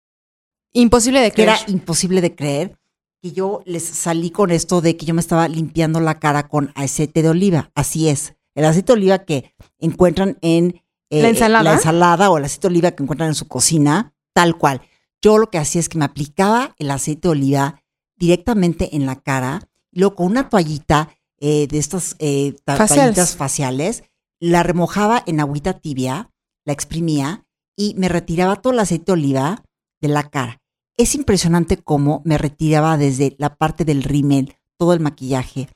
[0.73, 2.79] Imposible de que era imposible de creer,
[3.21, 6.73] que yo les salí con esto de que yo me estaba limpiando la cara con
[6.77, 7.71] aceite de oliva.
[7.75, 8.35] Así es.
[8.55, 11.63] El aceite de oliva que encuentran en eh, ¿La ensalada?
[11.65, 14.83] la ensalada o el aceite de oliva que encuentran en su cocina, tal cual.
[15.23, 17.83] Yo lo que hacía es que me aplicaba el aceite de oliva
[18.17, 21.09] directamente en la cara, y luego con una toallita
[21.39, 23.15] eh, de estas eh, ta- Faciales.
[23.17, 24.05] toallitas faciales,
[24.41, 26.31] la remojaba en agüita tibia,
[26.65, 27.45] la exprimía
[27.77, 29.65] y me retiraba todo el aceite de oliva
[30.01, 30.61] de la cara.
[30.97, 35.69] Es impresionante cómo me retiraba desde la parte del rímel, todo el maquillaje,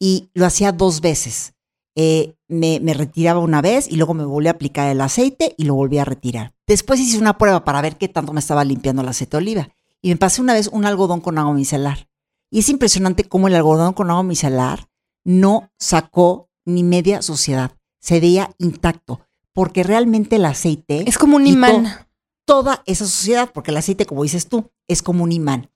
[0.00, 1.52] y lo hacía dos veces.
[2.00, 5.64] Eh, me, me retiraba una vez y luego me volví a aplicar el aceite y
[5.64, 6.54] lo volví a retirar.
[6.64, 9.68] Después hice una prueba para ver qué tanto me estaba limpiando el aceite de oliva
[10.00, 12.08] y me pasé una vez un algodón con agua micelar.
[12.52, 14.88] Y es impresionante cómo el algodón con agua micelar
[15.24, 17.72] no sacó ni media suciedad.
[18.00, 19.20] Se veía intacto
[19.52, 22.06] porque realmente el aceite Es como un imán.
[22.46, 25.68] toda esa suciedad, porque el aceite, como dices tú, es como un imán.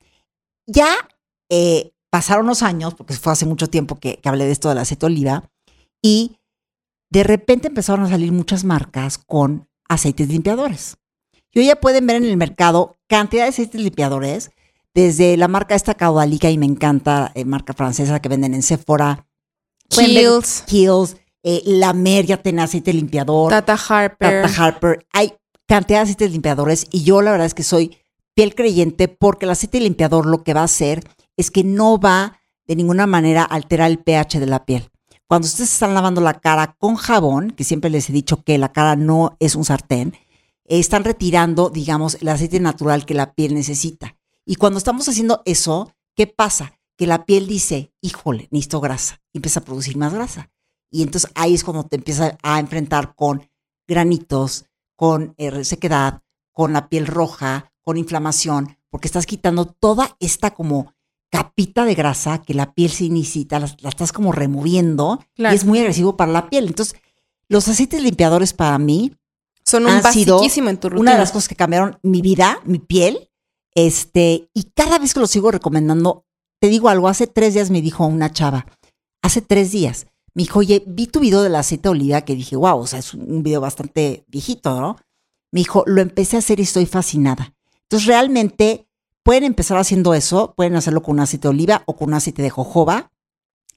[0.69, 0.87] Ya
[1.51, 4.79] eh, pasaron los años, porque fue hace mucho tiempo que, que hablé de esto del
[4.79, 5.51] aceite de oliva,
[6.03, 6.37] y
[7.11, 10.97] de repente empezaron a salir muchas marcas con aceites limpiadores.
[11.53, 14.51] Y hoy ya pueden ver en el mercado cantidad de aceites limpiadores,
[14.95, 19.27] desde la marca esta caudalica, y me encanta, eh, marca francesa que venden en Sephora,
[19.88, 23.51] Kiehl's, Kiehl's, eh, La Mer ya tiene aceite limpiador.
[23.51, 24.43] Tata Harper.
[24.43, 25.07] Tata Harper.
[25.12, 25.35] Hay
[25.67, 27.99] cantidad de aceites limpiadores y yo la verdad es que soy
[28.35, 31.05] piel creyente porque el aceite limpiador lo que va a hacer
[31.37, 34.91] es que no va de ninguna manera a alterar el pH de la piel.
[35.33, 38.71] Cuando ustedes están lavando la cara con jabón, que siempre les he dicho que la
[38.71, 40.12] cara no es un sartén,
[40.66, 44.14] eh, están retirando, digamos, el aceite natural que la piel necesita.
[44.45, 46.75] Y cuando estamos haciendo eso, ¿qué pasa?
[46.99, 50.51] Que la piel dice, híjole, necesito grasa, y empieza a producir más grasa.
[50.90, 53.49] Y entonces ahí es cuando te empieza a enfrentar con
[53.88, 54.66] granitos,
[54.97, 56.21] con eh, resequedad,
[56.53, 60.92] con la piel roja, con inflamación, porque estás quitando toda esta como
[61.33, 65.55] capita de grasa que la piel se necesita, la, la estás como removiendo Claro.
[65.55, 66.66] y es muy agresivo para la piel.
[66.66, 66.95] Entonces,
[67.49, 69.12] los aceites limpiadores para mí
[69.64, 71.01] Son un basiquísimo en tu rutina.
[71.01, 73.31] una de las cosas que cambiaron mi vida, mi piel,
[73.75, 76.27] este, y cada vez que lo sigo recomendando,
[76.61, 78.66] te digo algo, hace tres días me dijo una chava,
[79.23, 82.57] hace tres días, me dijo, oye, vi tu video del aceite de oliva que dije,
[82.57, 84.97] wow, o sea, es un video bastante viejito, ¿no?
[85.51, 87.55] Me dijo, lo empecé a hacer y estoy fascinada.
[87.85, 88.87] Entonces, realmente
[89.23, 92.43] pueden empezar haciendo eso, pueden hacerlo con un aceite de oliva o con un aceite
[92.43, 93.13] de jojoba,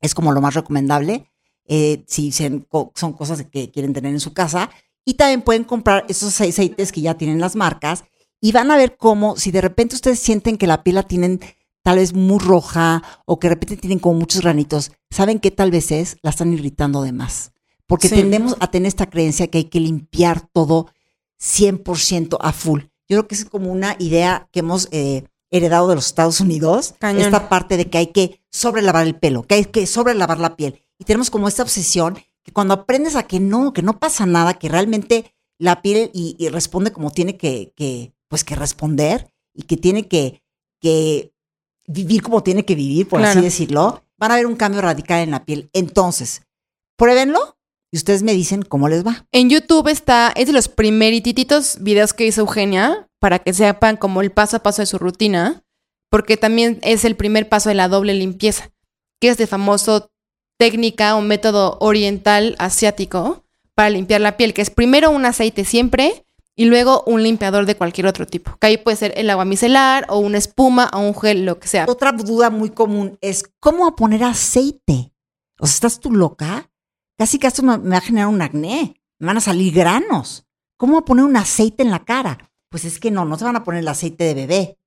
[0.01, 1.29] es como lo más recomendable.
[1.67, 4.69] eh, si se- son cosas que quieren tener en su casa.
[5.03, 8.03] Y también pueden comprar esos aceites que ya tienen las marcas
[8.39, 11.39] y van a ver cómo, si de repente ustedes sienten que la piel la tienen
[11.81, 15.71] tal vez muy roja o que de repente tienen como muchos granitos, ¿saben qué tal
[15.71, 16.17] vez es?
[16.21, 17.51] La están irritando de más.
[17.87, 18.15] Porque Sí.
[18.15, 20.89] tendemos a tener esta creencia que hay que limpiar todo
[21.39, 22.81] 100% a full.
[23.07, 25.23] Yo creo que es como una idea que hemos eh,
[25.55, 26.95] heredado de los Estados Unidos.
[26.99, 27.23] Cañón.
[27.23, 30.81] Esta parte de que hay que sobrelavar el pelo, que hay que sobrelavar la piel.
[30.99, 34.53] Y tenemos como esta obsesión que cuando aprendes a que no, que no pasa nada,
[34.53, 39.63] que realmente la piel y, y responde como tiene que, que, pues que responder y
[39.63, 40.41] que tiene que,
[40.79, 41.33] que
[41.87, 45.31] vivir como tiene que vivir, por así decirlo, van a ver un cambio radical en
[45.31, 45.69] la piel.
[45.73, 46.43] Entonces,
[46.97, 47.57] pruébenlo
[47.91, 49.25] y ustedes me dicen cómo les va.
[49.31, 54.21] En YouTube está, es de los primerititos videos que hizo Eugenia para que sepan como
[54.21, 55.63] el paso a paso de su rutina,
[56.11, 58.69] porque también es el primer paso de la doble limpieza,
[59.19, 60.11] que es de famoso
[60.59, 66.27] técnica o método oriental asiático para limpiar la piel, que es primero un aceite siempre
[66.55, 70.05] y luego un limpiador de cualquier otro tipo, que ahí puede ser el agua micelar
[70.07, 71.85] o una espuma o un gel, lo que sea.
[71.87, 75.15] Otra duda muy común es cómo poner aceite.
[75.57, 76.69] O sea, ¿estás tú loca?
[77.17, 79.01] Casi que esto me, va a generar un acné.
[79.17, 80.45] Me van a salir granos.
[80.77, 82.51] ¿Cómo poner un aceite en la cara?
[82.75, 84.77] Pues es que no, no se van a poner el aceite de bebé.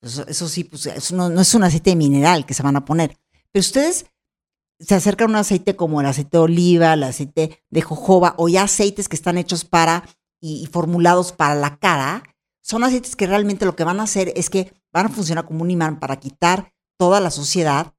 [0.00, 2.86] Eso, eso sí, pues eso no, no es un aceite mineral que se van a
[2.86, 3.18] poner.
[3.52, 4.06] Pero ustedes
[4.80, 8.48] se acercan a un aceite como el aceite de oliva, el aceite de jojoba o
[8.48, 10.08] ya aceites que están hechos para
[10.40, 12.22] y, y formulados para la cara,
[12.62, 15.60] son aceites que realmente lo que van a hacer es que van a funcionar como
[15.60, 17.92] un imán para quitar toda la suciedad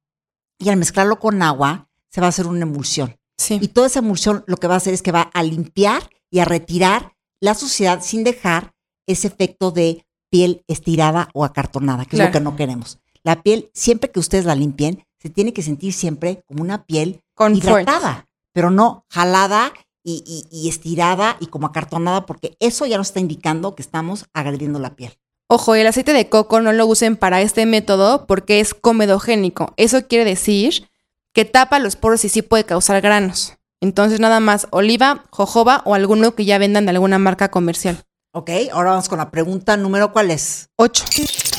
[0.57, 3.15] y al mezclarlo con agua se va a hacer una emulsión.
[3.37, 3.59] Sí.
[3.61, 6.39] Y toda esa emulsión lo que va a hacer es que va a limpiar y
[6.39, 8.74] a retirar la suciedad sin dejar
[9.07, 12.99] ese efecto de piel estirada o acartonada, que es lo que no queremos.
[13.23, 17.21] La piel, siempre que ustedes la limpien, se tiene que sentir siempre como una piel
[17.33, 17.63] Confort.
[17.81, 19.71] hidratada, pero no jalada
[20.03, 24.25] y, y- y estirada y como acartonada, porque eso ya nos está indicando que estamos
[24.33, 25.13] agrediendo la piel.
[25.47, 29.73] Ojo, el aceite de coco no lo usen para este método porque es comedogénico.
[29.77, 30.87] Eso quiere decir
[31.33, 33.53] que tapa los poros y sí puede causar granos.
[33.81, 38.04] Entonces nada más oliva, jojoba o alguno que ya vendan de alguna marca comercial.
[38.37, 40.69] Ok, ahora vamos con la pregunta número ¿cuál es?
[40.75, 41.05] 8.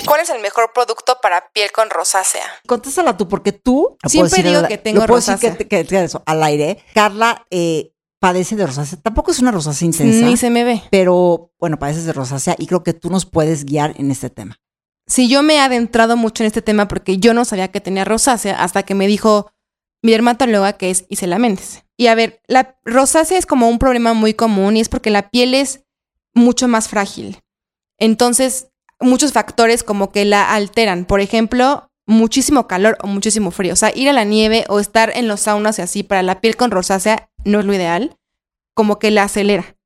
[0.07, 2.43] ¿Cuál es el mejor producto para piel con rosácea?
[2.67, 3.97] Contéstala tú, porque tú.
[4.07, 5.57] Siempre digo al- que tengo decir rosácea.
[5.57, 6.85] que, que- que eso, al aire.
[6.95, 8.99] Carla eh, padece de rosácea.
[9.01, 10.83] Tampoco es una rosácea intensa, Ni se me ve.
[10.91, 14.61] pero bueno, padeces de rosácea y creo que tú nos puedes guiar en este tema.
[15.09, 18.05] Si yo me he adentrado mucho en este tema porque yo no sabía que tenía
[18.05, 19.51] rosácea hasta que me dijo
[20.03, 21.85] mi dermatóloga que es Isela Méndez.
[21.97, 25.31] Y a ver, la rosácea es como un problema muy común y es porque la
[25.31, 25.85] piel es
[26.37, 27.41] mucho más frágil.
[27.99, 28.69] Entonces,
[29.01, 31.05] muchos factores como que la alteran.
[31.05, 33.73] Por ejemplo, muchísimo calor o muchísimo frío.
[33.73, 36.41] O sea, ir a la nieve o estar en los saunas y así para la
[36.41, 38.17] piel con rosácea no es lo ideal.
[38.75, 39.77] Como que la acelera.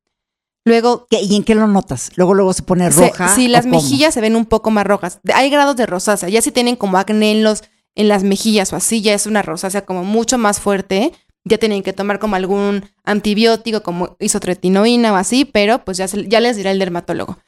[0.66, 2.10] Luego, ¿Qué- ¿Y en qué lo notas?
[2.16, 3.34] Luego, luego se pone roja.
[3.34, 3.76] sí, ¿o las cómo?
[3.80, 5.20] mejillas se ven un poco más rojas.
[5.32, 6.28] Hay grados de rosácea.
[6.28, 7.62] Ya si tienen como acné en, los,
[7.94, 11.12] en las mejillas o así, ya es una rosácea como mucho más fuerte.
[11.44, 16.28] Ya tienen que tomar como algún antibiótico, como isotretinoína o así, pero pues ya, se-
[16.28, 17.38] ya les dirá el dermatólogo.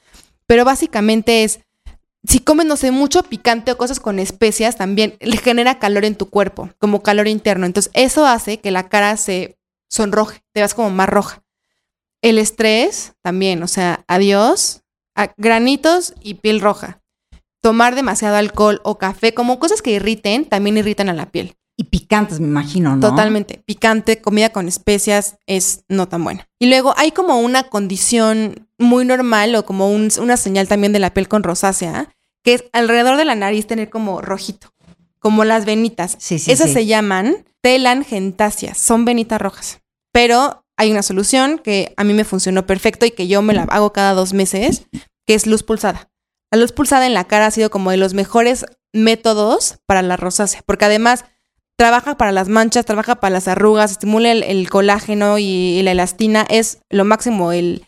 [0.47, 1.61] Pero básicamente es,
[2.25, 6.17] si comes, no sé, mucho picante o cosas con especias, también le genera calor en
[6.17, 7.67] tu cuerpo, como calor interno.
[7.67, 9.59] Entonces, eso hace que la cara se
[9.91, 11.43] sonroje, te vas como más roja.
[12.23, 14.83] El estrés también, o sea, adiós,
[15.15, 17.01] a- granitos y piel roja.
[17.61, 21.57] Tomar demasiado alcohol o café, como cosas que irriten, también irritan a la piel.
[21.77, 23.09] Y picantes, me imagino, ¿no?
[23.11, 23.63] Totalmente.
[23.65, 26.47] Picante, comida con especias es no tan buena.
[26.59, 30.99] Y luego hay como una condición muy normal o como un- una señal también de
[30.99, 34.73] la piel con rosácea, que es alrededor de la nariz tener como rojito,
[35.19, 36.17] como las venitas.
[36.19, 36.75] Sí, sí, Esas sí.
[36.75, 39.81] se llaman telangiectasias, son venitas rojas.
[40.13, 43.63] Pero hay una solución que a mí me funcionó perfecto y que yo me la
[43.65, 44.87] hago cada dos meses,
[45.27, 46.11] que es luz pulsada.
[46.51, 50.17] La luz pulsada en la cara ha sido como de los mejores métodos para la
[50.17, 51.25] rosácea, porque además
[51.83, 56.79] trabaja para las manchas, trabaja para las arrugas, estimula el, colágeno y, la elastina, es
[56.91, 57.85] lo máximo el,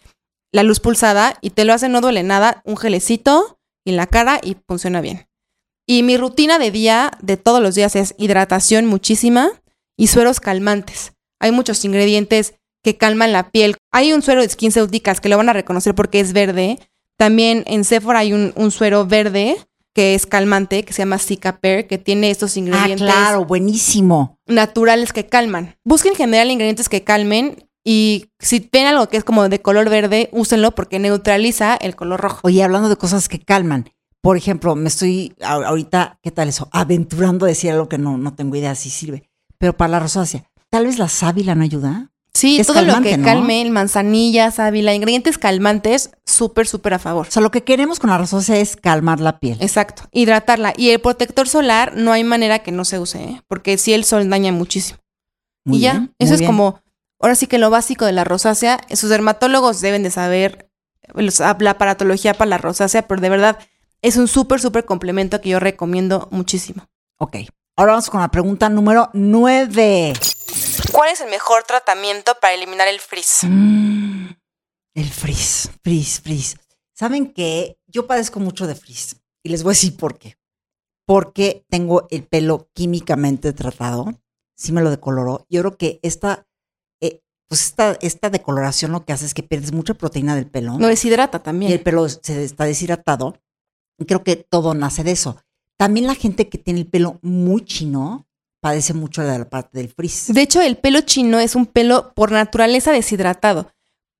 [0.50, 4.40] la luz pulsada y te lo hace, no duele nada, un gelecito en la cara
[4.42, 5.28] y funciona bien.
[5.86, 9.52] Y mi rutina de día, de todos los días, es hidratación muchísima
[9.96, 11.12] y sueros calmantes.
[11.38, 13.76] Hay muchos ingredientes que calman la piel.
[13.92, 16.80] Hay un suero de SkinCeuticals que lo van a reconocer porque es verde.
[17.16, 19.56] También en Sephora hay un, un suero verde
[19.94, 24.38] que es calmante, que se llama Cicaper, que tiene estos Ah, ingredientes claro, buenísimo.
[24.46, 25.76] naturales que calman.
[25.84, 29.88] Busquen en general ingredientes que calmen y si ven algo que es como de color
[29.88, 32.40] verde, úsenlo porque neutraliza el color rojo.
[32.42, 36.68] Oye, hablando de cosas que calman, por ejemplo, me estoy ahorita, ¿qué tal eso?
[36.72, 39.28] Aventurando a decir algo que no, no tengo idea si sirve,
[39.58, 40.44] pero para la rosácea.
[40.70, 42.10] tal vez la sábila no ayuda.
[42.36, 43.24] Sí, todo lo que ¿no?
[43.24, 47.28] calme, el manzanilla, sábila, ingredientes calmantes, súper, súper a favor.
[47.28, 49.56] O sea, lo que queremos con la rosácea es calmar la piel.
[49.60, 50.72] Exacto, hidratarla.
[50.76, 53.42] Y el protector solar no hay manera que no se use, ¿eh?
[53.46, 54.98] porque sí el sol daña muchísimo.
[55.64, 56.50] Muy y ya, bien, eso es bien.
[56.50, 56.80] como,
[57.20, 60.68] ahora sí que lo básico de la rosácea, sus dermatólogos deben de saber
[61.14, 63.58] los- la aparatología para la rosácea, pero de verdad
[64.02, 66.84] es un súper, súper complemento que yo recomiendo muchísimo.
[67.18, 67.36] Ok.
[67.76, 70.12] Ahora vamos con la pregunta número nueve.
[70.94, 73.42] ¿Cuál es el mejor tratamiento para eliminar el frizz?
[73.42, 74.28] Mm,
[74.94, 76.54] el frizz, frizz, frizz.
[76.94, 77.80] ¿Saben qué?
[77.88, 79.16] Yo padezco mucho de frizz.
[79.42, 80.36] Y les voy a decir por qué.
[81.04, 84.20] Porque tengo el pelo químicamente tratado.
[84.56, 85.46] Sí me lo decoloró.
[85.50, 86.46] Yo creo que esta,
[87.02, 90.78] eh, pues esta, esta decoloración lo que hace es que pierdes mucha proteína del pelo.
[90.78, 91.82] No deshidrata y el también.
[91.82, 93.36] pelo se está deshidratado.
[93.98, 95.42] Y creo que todo nace de eso.
[95.76, 98.28] También la gente que tiene el pelo muy chino
[98.64, 100.28] padece mucho de la parte del frizz.
[100.28, 103.70] De hecho, el pelo chino es un pelo por naturaleza deshidratado.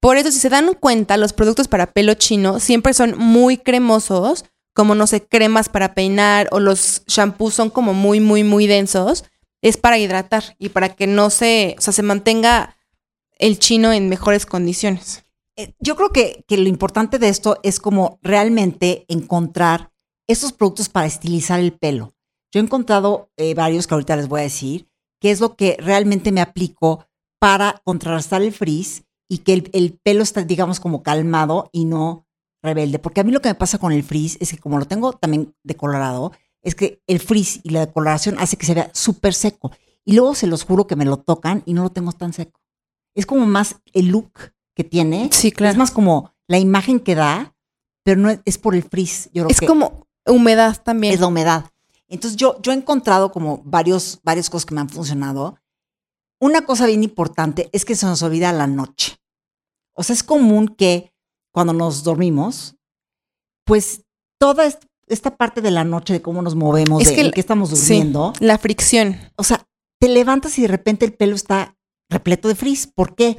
[0.01, 4.45] Por eso, si se dan cuenta, los productos para pelo chino siempre son muy cremosos,
[4.75, 9.25] como no sé, cremas para peinar o los shampoos son como muy, muy, muy densos.
[9.63, 12.77] Es para hidratar y para que no se, o sea, se mantenga
[13.39, 15.25] el chino en mejores condiciones.
[15.57, 19.91] Eh, Yo creo que, que lo importante de esto es como realmente encontrar
[20.27, 22.14] esos productos para estilizar el pelo.
[22.55, 24.89] Yo he encontrado eh, varios que ahorita les voy a decir,
[25.21, 27.05] que es lo que realmente me aplico
[27.41, 32.29] para contrarrestar el frizz y que el, el pelo está, digamos, como calmado y no
[32.63, 33.01] rebelde.
[33.01, 35.15] Porque a mí lo que me pasa con el frizz es que como lo tengo
[35.15, 36.31] también decolorado,
[36.63, 39.73] es que el frizz y la decoloración hace que se vea súper seco.
[40.05, 42.61] Y luego se los juro que me lo tocan y no lo tengo tan seco.
[43.17, 44.31] Es como más el look
[44.77, 45.29] que tiene.
[45.33, 45.73] Sí, claro.
[45.73, 47.57] Es más como la imagen que da,
[48.05, 49.27] pero no es, es por el frizz.
[49.33, 51.15] Yo creo Es que como humedad también.
[51.15, 51.65] es la humedad.
[52.15, 55.59] Entonces yo, yo he encontrado como varios, varias cosas que me han funcionado.
[56.41, 59.17] Una cosa bien importante es que se nos olvida la noche.
[59.95, 61.13] O sea, es común que
[61.53, 62.77] cuando nos dormimos,
[63.65, 64.03] pues
[64.41, 67.41] toda est- esta parte de la noche de cómo nos movemos, Es de que qué
[67.41, 67.77] estamos sí.
[67.77, 69.19] durmiendo, La fricción.
[69.37, 69.67] o sea,
[70.01, 71.77] te levantas y de repente el pelo está
[72.11, 72.87] repleto de frizz.
[72.95, 73.37] ¿Por qué?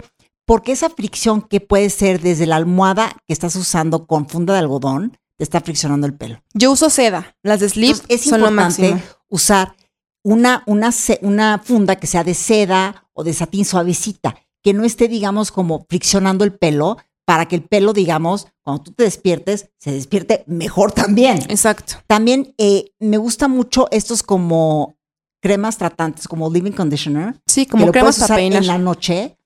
[0.47, 4.59] Porque esa fricción que puede ser desde la almohada que estás usando con funda de
[4.59, 6.41] algodón, te está friccionando el pelo.
[6.53, 7.35] Yo uso seda.
[7.43, 9.75] Las de Sleep Entonces, es son lo importante usar
[10.23, 15.07] una, una, una funda que sea de seda o de satín suavecita, que no esté,
[15.07, 19.91] digamos, como friccionando el pelo para que el pelo, digamos, cuando tú te despiertes, se
[19.91, 21.37] despierte mejor también.
[21.49, 21.95] Exacto.
[22.07, 24.97] También eh, me gusta mucho estos como
[25.41, 28.77] cremas tratantes, como Living Conditioner, Sí, que como lo cremas puedes para usar en la
[28.77, 29.37] noche.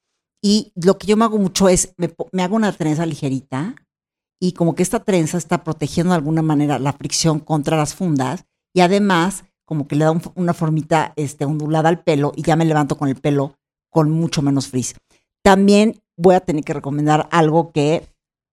[0.41, 3.75] Y lo que yo me hago mucho es, me, me hago una trenza ligerita
[4.39, 8.45] y como que esta trenza está protegiendo de alguna manera la fricción contra las fundas
[8.73, 12.55] y además como que le da un- una formita este, ondulada al pelo y ya
[12.55, 13.55] me levanto con el pelo
[13.91, 14.95] con mucho menos frizz.
[15.43, 18.07] También voy a tener que recomendar algo que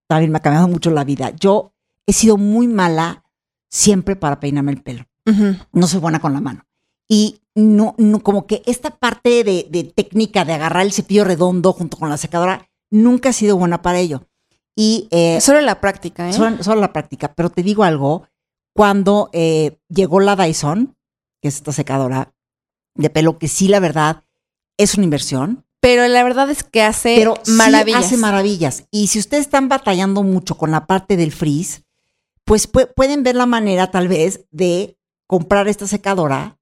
[0.07, 1.31] también me ha cambiado mucho la vida.
[1.39, 1.73] Yo
[2.05, 3.23] he sido muy mala
[3.69, 5.05] siempre para peinarme el pelo
[5.73, 6.63] no soy buena con la mano.
[7.09, 11.73] Y no, no como que esta parte de, de técnica de agarrar el cepillo redondo
[11.73, 14.26] junto con la secadora nunca ha sido buena para ello.
[14.79, 16.33] Y eh, Solo la práctica, ¿eh?
[16.33, 17.33] solo, solo la práctica.
[17.33, 18.27] Pero te digo algo,
[18.75, 20.95] cuando eh, llegó la Dyson,
[21.41, 22.31] que es esta secadora
[22.93, 24.23] de pelo, que sí, la verdad,
[24.77, 28.05] es una inversión, Pero la verdad es que hace pero sí maravillas.
[28.05, 28.83] hace maravillas.
[28.91, 31.81] Y si ustedes están batallando mucho con la parte del frizz,
[32.45, 36.59] pues pu- pueden ver la manera tal vez de comprar esta secadora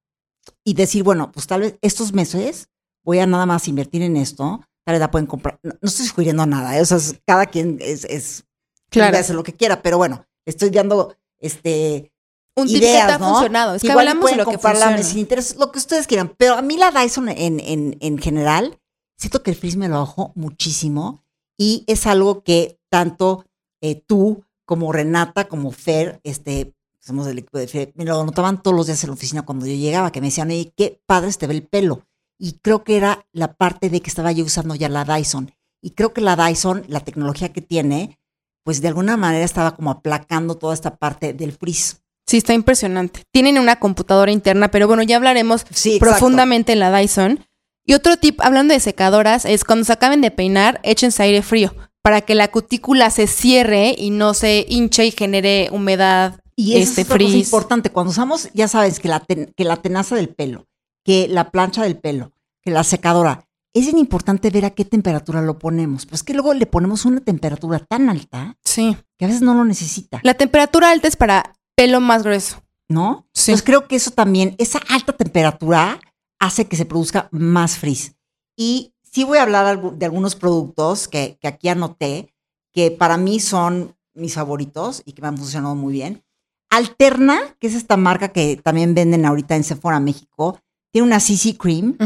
[0.63, 2.69] y decir, bueno, pues tal vez estos meses
[3.03, 5.59] voy a nada más invertir en esto, tal vez la pueden comprar.
[5.63, 6.81] No, no estoy sugiriendo nada, ¿eh?
[6.81, 8.45] o sea, es- cada quien es, es
[8.89, 9.17] Claro.
[9.17, 12.11] hacer lo que quiera, pero bueno, estoy dando este
[12.55, 13.29] Un tip ideas, que te ha ¿no?
[13.33, 13.75] funcionado.
[13.75, 15.03] Es que Igual hablamos de lo que funciona.
[15.03, 16.33] sin interés, lo que ustedes quieran.
[16.37, 18.79] Pero a mí la Dyson en, en, en general,
[19.17, 21.23] siento que el frizz me lo bajó muchísimo
[21.57, 23.45] y es algo que tanto
[23.81, 28.63] eh, tú como Renata, como Fer, este, somos del equipo de Fer, me lo notaban
[28.63, 31.31] todos los días en la oficina cuando yo llegaba, que me decían, oye, qué padre
[31.33, 32.03] te ve el pelo.
[32.39, 35.51] Y creo que era la parte de que estaba yo usando ya la Dyson.
[35.81, 38.19] Y creo que la Dyson, la tecnología que tiene,
[38.63, 42.01] pues de alguna manera estaba como aplacando toda esta parte del frizz.
[42.27, 43.21] Sí, está impresionante.
[43.31, 47.45] Tienen una computadora interna, pero bueno, ya hablaremos Sí, profundamente en la Dyson.
[47.85, 51.75] Y otro tip, hablando de secadoras, es cuando se acaben de peinar, échense aire frío
[52.01, 56.89] para que la cutícula se cierre y no se hinche y genere humedad, Y eso
[56.89, 57.45] este es otra cosa frizz.
[57.45, 57.89] importante.
[57.91, 60.65] Cuando usamos, ya sabes, que la, ten- que la tenaza del pelo,
[61.05, 65.41] que la plancha del pelo, que la secadora, es bien importante ver a qué temperatura
[65.41, 66.05] lo ponemos.
[66.05, 68.97] Pues que luego le ponemos una temperatura tan alta Sí.
[69.17, 72.61] que a veces no lo necesita, La temperatura alta es para pelo más grueso.
[72.87, 73.27] ¿no?
[73.33, 73.51] Sí.
[73.51, 75.99] Entonces creo que eso también, esa alta temperatura
[76.39, 78.15] hace que se produzca más frizz.
[78.55, 82.33] Y sí voy a hablar de algunos productos que, que aquí anoté,
[82.71, 86.23] que para mí son mis favoritos y que me han funcionado muy bien.
[86.69, 90.59] Alterna, que es esta marca que también venden ahorita en Sephora México,
[90.95, 91.97] tiene una CC Cream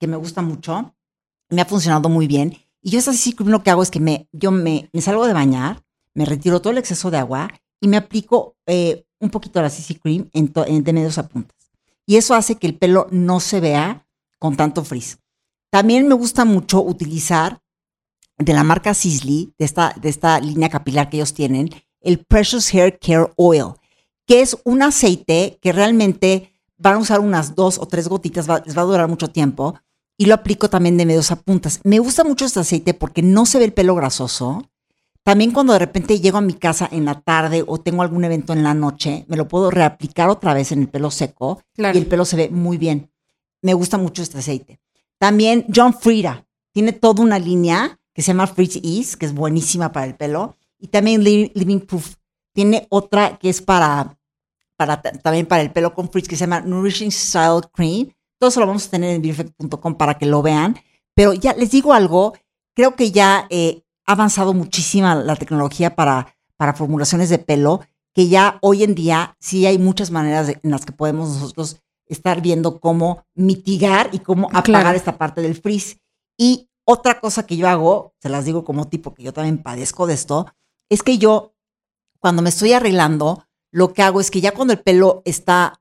[0.00, 0.96] que me gusta mucho,
[1.48, 2.56] me ha funcionado muy bien.
[2.82, 5.28] Y yo esta CC Cream lo que hago es que me, yo me, me salgo
[5.28, 7.48] de bañar, me retiro todo el exceso de agua
[7.80, 11.28] y me aplico eh, un poquito de la CC Cream en en- de medios a
[11.28, 11.56] puntas.
[12.04, 14.08] Y eso hace que el pelo no se vea
[14.40, 15.18] con tanto frizz.
[15.70, 17.62] También me gusta mucho utilizar
[18.38, 21.70] de la marca Sisley, de esta, de esta línea capilar que ellos tienen,
[22.00, 23.74] el Precious Hair Care Oil,
[24.26, 26.51] que es un aceite que realmente
[26.82, 29.74] van a usar unas dos o tres gotitas, va- les va a durar mucho tiempo,
[30.18, 31.80] y lo aplico también de medios a puntas.
[31.84, 34.68] Me gusta mucho este aceite porque no se ve el pelo grasoso.
[35.24, 38.52] También cuando de repente llego a mi casa en la tarde o tengo algún evento
[38.52, 41.96] en la noche, me lo puedo reaplicar otra vez en el pelo seco Claro.
[41.96, 43.10] y el pelo se ve muy bien.
[43.62, 44.80] Me gusta mucho este aceite.
[45.18, 49.92] También John Frieda tiene toda una línea que se llama Frizz Ease, que es buenísima
[49.92, 50.56] para el pelo.
[50.78, 52.16] Y también Li- Living Proof
[52.52, 54.18] tiene otra que es para,
[54.76, 58.12] para también para el pelo con frizz, que se llama Nourishing Style Cream.
[58.38, 60.76] Todo eso lo vamos a tener en beautyeffect.com para que lo vean.
[61.14, 62.34] Pero ya les digo algo,
[62.74, 67.80] creo que ya eh, ha avanzado muchísima la tecnología para, para formulaciones de pelo,
[68.14, 71.80] que ya hoy en día sí hay muchas maneras de- en las que podemos nosotros
[72.06, 74.96] estar viendo cómo mitigar y cómo apagar Claro.
[74.96, 75.98] esta parte del frizz.
[76.36, 80.06] Y otra cosa que yo hago, se las digo como tipo que yo también padezco
[80.06, 80.46] de esto,
[80.90, 81.54] es que yo
[82.18, 85.80] cuando me estoy arreglando, lo que hago es que ya cuando el pelo está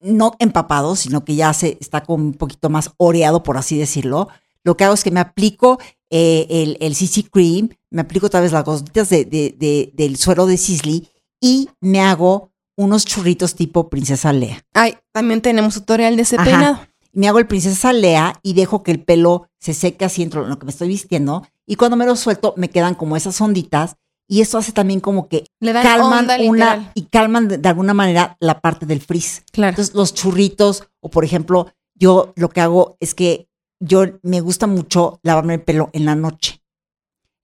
[0.00, 4.28] no empapado, sino que ya se está como un poquito más oreado, por así decirlo,
[4.64, 5.78] lo que hago es que me aplico
[6.10, 10.16] eh, el, el CC Cream, me aplico otra vez las gotitas de, de- de- del
[10.16, 11.08] suero de Sisley
[11.40, 14.62] y me hago unos churritos tipo princesa Lea.
[14.74, 16.44] Ay, también tenemos tutorial de ese Ajá.
[16.44, 16.80] peinado.
[17.12, 20.58] Me hago el princesa Lea y dejo que el pelo se seque así entre lo
[20.58, 21.46] que me estoy vistiendo.
[21.66, 23.96] Y cuando me lo suelto, me quedan como esas onditas.
[24.28, 27.68] Y eso hace también como que Le dan calman onda una y calman de, de
[27.68, 29.42] alguna manera la parte del frizz.
[29.52, 29.70] Claro.
[29.70, 33.48] Entonces, los churritos, o por ejemplo, yo lo que hago es que
[33.80, 36.62] yo me gusta mucho lavarme el pelo en la noche.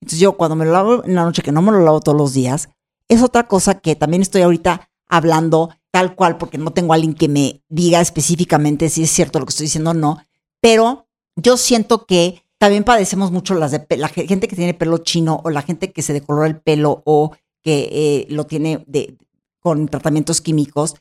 [0.01, 2.17] Entonces, yo cuando me lo lavo en la noche, que no me lo lavo todos
[2.17, 2.69] los días,
[3.09, 7.15] es otra cosa que también estoy ahorita hablando tal cual, porque no tengo a alguien
[7.15, 10.19] que me diga específicamente si es cierto lo que estoy diciendo o no,
[10.61, 14.99] pero yo siento que también padecemos mucho las de la ge- gente que tiene pelo
[14.99, 17.33] chino o la gente que se decolora el pelo o
[17.63, 19.17] que eh, lo tiene de,
[19.61, 20.97] con tratamientos químicos,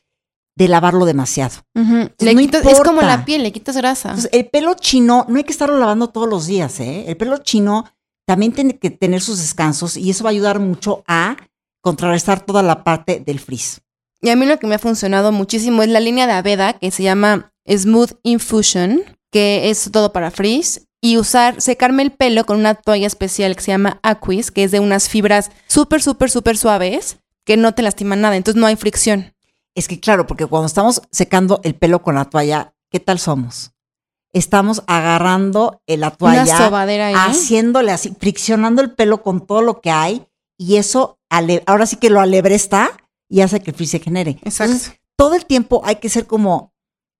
[0.56, 1.54] de lavarlo demasiado.
[2.34, 4.10] No quitas- es como la piel, le quitas grasa.
[4.10, 7.04] Entonces, el pelo chino no hay que estarlo lavando todos los días, ¿eh?
[7.08, 7.84] El pelo chino
[8.26, 11.36] también tiene que tener sus descansos y eso va a ayudar mucho a
[11.80, 13.80] contrarrestar toda la parte del frizz.
[14.20, 16.90] Y a mí lo que me ha funcionado muchísimo es la línea de Aveda que
[16.90, 20.87] se llama Smooth Infusion, que es todo para frizz.
[21.00, 24.70] Y usar, secarme el pelo con una toalla especial que se llama Aquis, que es
[24.72, 28.76] de unas fibras súper, súper, súper suaves, que no te lastiman nada, entonces no hay
[28.76, 29.34] fricción.
[29.74, 33.72] Es que claro, porque cuando estamos secando el pelo con la toalla, ¿qué tal somos?
[34.32, 37.14] Estamos agarrando la Una toalla, sobadera ahí.
[37.16, 40.26] haciéndole así, friccionando el pelo con todo lo que hay
[40.58, 42.90] y eso ahora sí que lo alebresta
[43.28, 44.38] y hace que el frizz se genere.
[44.42, 44.72] Exacto.
[44.72, 46.72] Entonces, todo el tiempo hay que ser como,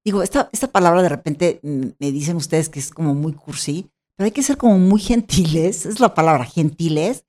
[0.09, 3.91] digo, esta, esta palabra de repente mm, me dicen ustedes que es como muy cursi,
[4.17, 7.25] pero hay que ser como muy gentiles, es la palabra, gentiles,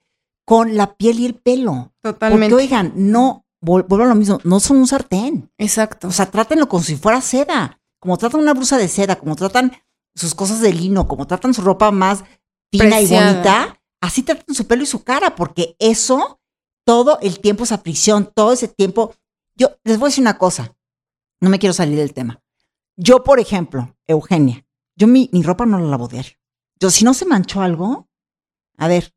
[0.45, 1.93] con la piel y el pelo.
[2.01, 2.49] Totalmente.
[2.49, 5.51] Porque oigan, no, vuelvo a lo mismo, no son un sartén.
[5.57, 6.07] Exacto.
[6.07, 9.73] O sea, trátenlo como si fuera seda, como tratan una blusa de seda, como tratan
[10.15, 12.23] sus cosas de lino, como tratan su ropa más
[12.71, 16.39] fina y bonita, así tratan su pelo y su cara, porque eso,
[16.85, 19.13] todo el tiempo, esa fricción, todo ese tiempo.
[19.55, 20.75] Yo les voy a decir una cosa,
[21.41, 22.41] no me quiero salir del tema.
[23.01, 24.65] Yo, por ejemplo, Eugenia,
[24.97, 26.33] yo mi, mi ropa no la lavo diario.
[26.79, 28.07] Yo, si no se manchó algo,
[28.77, 29.13] a ver,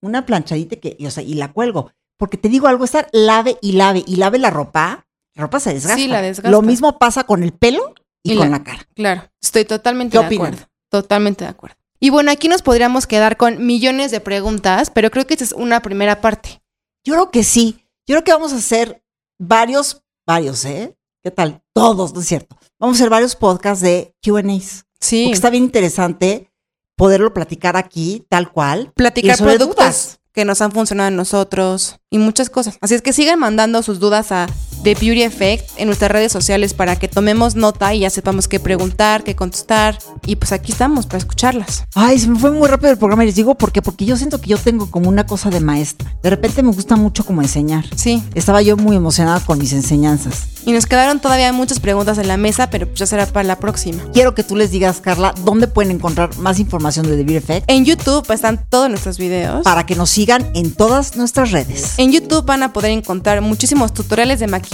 [0.00, 1.92] una planchadita que, y, o sea, y la cuelgo.
[2.16, 5.74] Porque te digo algo, estar lave y lave y lave la ropa, la ropa se
[5.74, 5.96] desgasta.
[6.02, 6.50] Sí, la desgasta.
[6.50, 8.88] Lo mismo pasa con el pelo y, Y con la- la cara.
[8.94, 10.46] Claro, estoy totalmente ¿Qué de opinan?
[10.54, 10.66] acuerdo.
[10.90, 11.76] Totalmente de acuerdo.
[12.00, 15.52] Y bueno, aquí nos podríamos quedar con millones de preguntas, pero creo que esta es
[15.52, 16.62] una primera parte.
[17.04, 17.84] Yo creo que sí.
[18.06, 19.04] Yo creo que vamos a hacer
[19.38, 20.96] varios, varios, ¿eh?
[21.22, 21.62] ¿Qué tal?
[21.74, 22.56] Todos, ¿no es cierto?
[22.80, 24.84] Vamos a hacer varios podcasts de QAs.
[25.00, 25.24] Sí.
[25.24, 26.50] Porque está bien interesante
[26.96, 28.92] poderlo platicar aquí, tal cual.
[28.94, 30.20] platicar sobre productos dudas.
[30.32, 32.78] que nos han funcionado a nosotros y muchas cosas.
[32.80, 34.46] Así es que sigan mandando sus dudas a
[34.82, 38.60] The Beauty Effect en nuestras redes sociales para que tomemos nota y ya sepamos qué
[38.60, 39.98] preguntar, qué contestar.
[40.26, 41.84] Y pues aquí estamos para escucharlas.
[41.94, 43.82] Ay, se me fue muy rápido el programa y les digo por qué.
[43.82, 46.14] Porque yo siento que yo tengo como una cosa de maestra.
[46.22, 47.84] De repente me gusta mucho como enseñar.
[47.96, 48.22] Sí.
[48.34, 50.48] Estaba yo muy emocionada con mis enseñanzas.
[50.64, 53.58] Y nos quedaron todavía muchas preguntas en la mesa, pero pues ya será para la
[53.58, 54.02] próxima.
[54.12, 57.70] Quiero que tú les digas, Carla, dónde pueden encontrar más información de The Beauty Effect
[57.70, 59.62] En YouTube están todos nuestros videos.
[59.64, 61.94] para que nos sigan en todas nuestras redes.
[61.98, 64.67] En YouTube van a poder encontrar muchísimos tutoriales de maquillaje,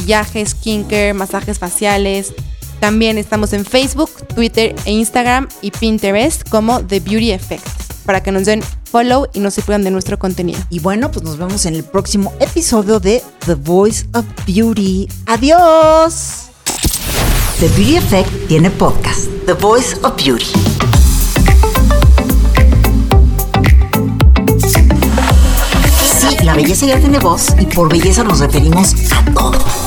[0.47, 2.35] skincare, masajes faciales.
[2.81, 8.31] También estamos en Facebook, Twitter e Instagram y Pinterest como The Beauty Effect para que
[8.31, 10.61] nos den follow y nos sirvan de nuestro contenido.
[10.71, 15.09] Y bueno, pues nos vemos en el próximo episodio de The Voice of Beauty.
[15.27, 16.51] Adiós.
[17.61, 20.45] The Beauty Effect tiene podcast, The Voice of Beauty.
[26.19, 29.84] Sí, la belleza ya tiene voz y por belleza nos referimos a todo.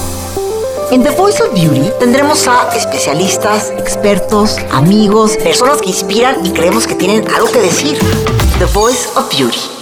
[0.90, 6.88] En The Voice of Beauty tendremos a especialistas, expertos, amigos, personas que inspiran y creemos
[6.88, 8.00] que tienen algo que decir.
[8.58, 9.76] The Voice of Beauty.